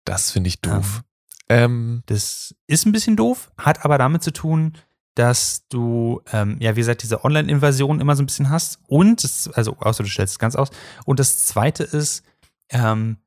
[0.06, 1.02] Das finde ich doof.
[1.50, 4.74] Ähm, Das ist ein bisschen doof, hat aber damit zu tun,
[5.16, 8.80] dass du, ähm, ja, wie gesagt, diese Online-Invasion immer so ein bisschen hast.
[8.88, 10.70] Und, das, also, außer du stellst es ganz aus.
[11.06, 12.24] Und das zweite ist,
[12.70, 13.18] ähm,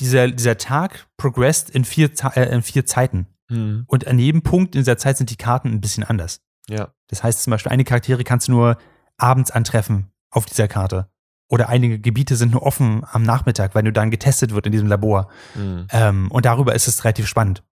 [0.00, 3.26] dieser, dieser Tag progressed in vier, äh, in vier Zeiten.
[3.48, 6.40] hm, Und an jedem Punkt in dieser Zeit sind die Karten ein bisschen anders.
[6.68, 6.92] ja.
[7.08, 8.78] Das heißt zum Beispiel, einige Charaktere kannst du nur
[9.20, 11.08] abends antreffen auf dieser Karte.
[11.48, 14.86] Oder einige Gebiete sind nur offen am Nachmittag, weil du dann getestet wird in diesem
[14.86, 15.28] Labor.
[15.54, 15.86] Hm.
[15.90, 17.64] Ähm, und darüber ist es relativ spannend.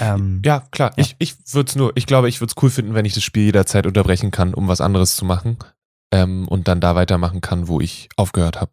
[0.00, 0.90] Ähm, Ja, klar.
[0.96, 1.02] Ja.
[1.04, 3.22] Ich, ich würde es nur, ich glaube, ich würde es cool finden, wenn ich das
[3.24, 5.58] Spiel jederzeit unterbrechen kann, um was anderes zu machen.
[6.10, 8.72] Ähm, und dann da weitermachen kann, wo ich aufgehört habe.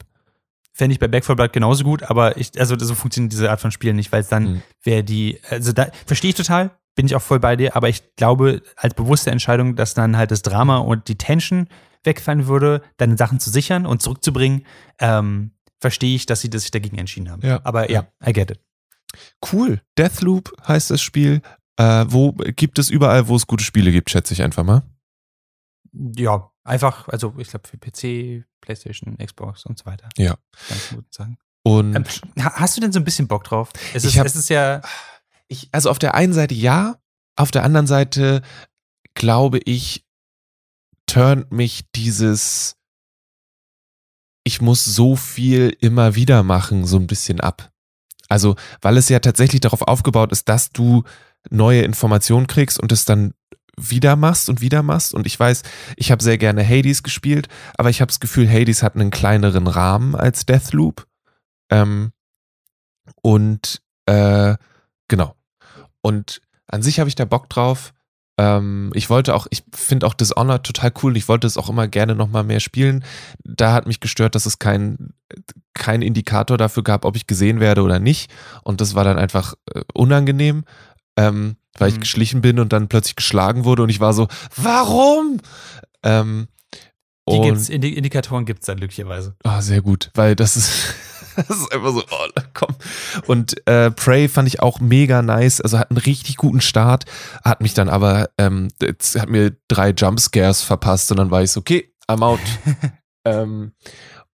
[0.72, 3.60] Fände ich bei Back 4 Blood genauso gut, aber ich, also so funktioniert diese Art
[3.60, 4.62] von Spielen nicht, weil es dann Mhm.
[4.84, 8.16] wäre die, also da verstehe ich total, bin ich auch voll bei dir, aber ich
[8.16, 11.68] glaube, als bewusste Entscheidung, dass dann halt das Drama und die Tension
[12.04, 14.66] wegfallen würde, deine Sachen zu sichern und zurückzubringen,
[15.00, 17.46] ähm, verstehe ich, dass sie das sich dagegen entschieden haben.
[17.46, 17.60] Ja.
[17.64, 18.60] Aber ja, I get it.
[19.52, 19.82] Cool.
[19.98, 21.42] Deathloop heißt das Spiel.
[21.78, 24.84] Äh, wo gibt es überall, wo es gute Spiele gibt, schätze ich einfach mal.
[26.18, 30.10] Ja, einfach, also ich glaube für PC, PlayStation, Xbox und so weiter.
[30.18, 30.36] Ja.
[30.70, 31.38] Ganz gut sagen.
[31.64, 32.04] Und Ähm,
[32.44, 33.72] ha- hast du denn so ein bisschen Bock drauf?
[33.94, 34.82] Es Ich ist, hab- es ist ja,
[35.48, 36.98] ich, also auf der einen Seite ja,
[37.36, 38.42] auf der anderen Seite
[39.14, 40.06] glaube ich,
[41.08, 42.76] turnt mich dieses,
[44.44, 47.72] ich muss so viel immer wieder machen, so ein bisschen ab.
[48.28, 51.04] Also, weil es ja tatsächlich darauf aufgebaut ist, dass du
[51.50, 53.34] neue Informationen kriegst und es dann
[53.78, 55.14] wieder machst und wieder machst.
[55.14, 55.64] Und ich weiß,
[55.96, 59.68] ich habe sehr gerne Hades gespielt, aber ich habe das Gefühl, Hades hat einen kleineren
[59.68, 61.06] Rahmen als Deathloop.
[61.70, 62.12] Ähm,
[63.22, 64.56] und äh,
[65.08, 65.36] genau.
[66.02, 67.94] Und an sich habe ich da Bock drauf.
[68.38, 71.16] Ähm, ich wollte auch, ich finde auch Dishonored total cool.
[71.16, 73.04] Ich wollte es auch immer gerne nochmal mehr spielen.
[73.44, 75.14] Da hat mich gestört, dass es kein,
[75.74, 78.30] kein Indikator dafür gab, ob ich gesehen werde oder nicht.
[78.64, 80.66] Und das war dann einfach äh, unangenehm,
[81.18, 82.02] ähm, weil ich Mhm.
[82.02, 84.28] geschlichen bin und dann plötzlich geschlagen wurde und ich war so,
[84.58, 85.40] warum?
[86.04, 86.48] Ähm,
[87.30, 89.36] Die gibt's, Indi Indikatoren gibt es dann glücklicherweise.
[89.44, 90.94] Ah, sehr gut, weil das ist,
[91.48, 92.76] das ist einfach so, oh, komm.
[93.28, 97.06] Und äh, Prey fand ich auch mega nice, also hat einen richtig guten Start,
[97.44, 101.60] hat mich dann aber, ähm, hat mir drei Jumpscares verpasst und dann war ich so,
[101.60, 102.40] okay, I'm out.
[103.26, 103.74] ähm,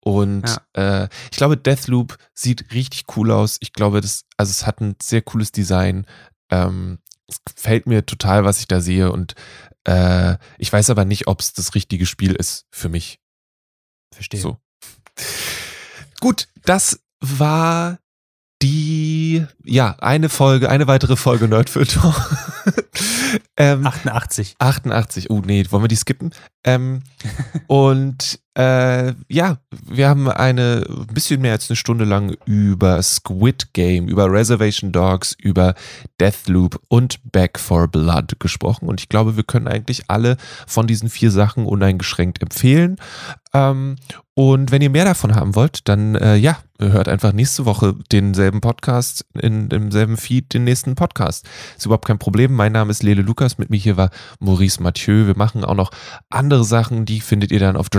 [0.04, 3.58] und äh, ich glaube, Deathloop sieht richtig cool aus.
[3.60, 6.08] Ich glaube, das, also es hat ein sehr cooles Design.
[6.50, 9.36] Ähm, es gefällt mir total, was ich da sehe und
[9.86, 13.20] äh, ich weiß aber nicht, ob es das richtige Spiel ist für mich.
[14.14, 14.42] Verstehe.
[14.42, 14.58] So.
[16.22, 17.98] Gut, das war
[18.62, 22.16] die, ja, eine Folge, eine weitere Folge Nerdfilter.
[23.58, 24.56] ähm, 88.
[24.60, 25.32] 88.
[25.32, 26.32] Oh nee, wollen wir die skippen?
[26.64, 27.02] Ähm,
[27.68, 33.74] und äh, ja, wir haben eine ein bisschen mehr als eine Stunde lang über Squid
[33.74, 35.74] Game, über Reservation Dogs, über
[36.20, 38.90] Deathloop und Back for Blood gesprochen.
[38.90, 40.36] Und ich glaube, wir können eigentlich alle
[40.68, 42.98] von diesen vier Sachen uneingeschränkt empfehlen.
[43.54, 43.96] Ähm,
[44.34, 48.62] und wenn ihr mehr davon haben wollt, dann äh, ja, hört einfach nächste Woche denselben
[48.62, 51.48] Podcast, in demselben Feed den nächsten Podcast.
[51.78, 52.54] Ist überhaupt kein Problem.
[52.54, 55.28] Mein Name ist Lele Lukas, mit mir hier war Maurice Mathieu.
[55.28, 55.92] Wir machen auch noch
[56.30, 57.90] andere Sachen, die findet ihr dann auf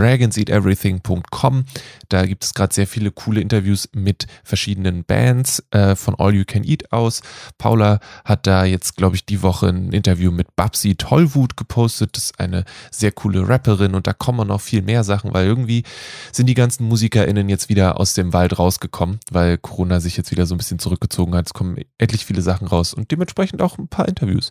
[0.53, 1.65] dragonseateverything.com.
[2.09, 6.45] Da gibt es gerade sehr viele coole Interviews mit verschiedenen Bands äh, von All You
[6.47, 7.23] Can Eat aus.
[7.59, 12.17] Paula hat da jetzt, glaube ich, die Woche ein Interview mit Babsi Tollwut gepostet.
[12.17, 15.85] Das ist eine sehr coole Rapperin und da kommen noch viel mehr Sachen, weil irgendwie
[16.33, 20.47] sind die ganzen MusikerInnen jetzt wieder aus dem Wald rausgekommen, weil Corona sich jetzt wieder
[20.47, 21.47] so ein bisschen zurückgezogen hat.
[21.47, 24.51] Es kommen endlich viele Sachen raus und dementsprechend auch ein paar Interviews.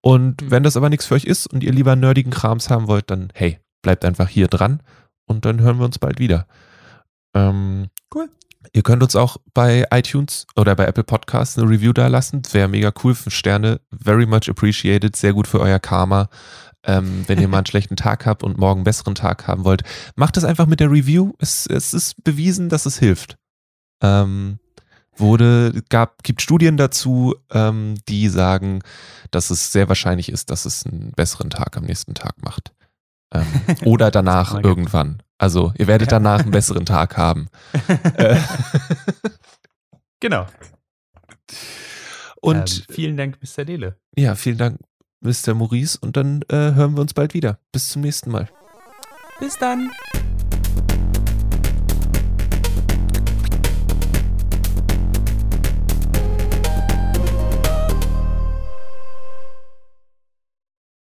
[0.00, 3.10] Und wenn das aber nichts für euch ist und ihr lieber nerdigen Krams haben wollt,
[3.10, 4.82] dann hey, bleibt einfach hier dran
[5.28, 6.46] und dann hören wir uns bald wieder.
[7.34, 8.28] Ähm, Cool.
[8.72, 12.42] Ihr könnt uns auch bei iTunes oder bei Apple Podcasts eine Review da lassen.
[12.52, 13.14] Wäre mega cool.
[13.14, 13.80] Fünf Sterne.
[13.92, 15.16] Very much appreciated.
[15.16, 16.28] Sehr gut für euer Karma.
[16.84, 19.82] Ähm, wenn ihr mal einen schlechten Tag habt und morgen einen besseren Tag haben wollt,
[20.16, 21.32] macht es einfach mit der Review.
[21.38, 23.36] Es, es ist bewiesen, dass es hilft.
[24.02, 24.58] Ähm,
[25.16, 28.80] wurde, gab, gibt Studien dazu, ähm, die sagen,
[29.30, 32.72] dass es sehr wahrscheinlich ist, dass es einen besseren Tag am nächsten Tag macht.
[33.34, 33.46] Ähm,
[33.84, 35.22] oder danach irgendwann.
[35.38, 36.18] Also ihr werdet Ja.
[36.18, 37.48] danach einen besseren Tag haben.
[38.14, 38.36] Äh,
[40.20, 40.46] Genau.
[42.40, 43.64] und ähm, vielen Dank, Mr.
[43.64, 43.96] Lele.
[44.16, 44.80] ja, vielen Dank,
[45.20, 45.54] Mr.
[45.54, 45.96] Maurice.
[46.00, 47.58] Und dann äh, hören wir uns bald wieder.
[47.72, 48.48] Bis zum nächsten Mal.
[49.38, 49.90] Bis dann.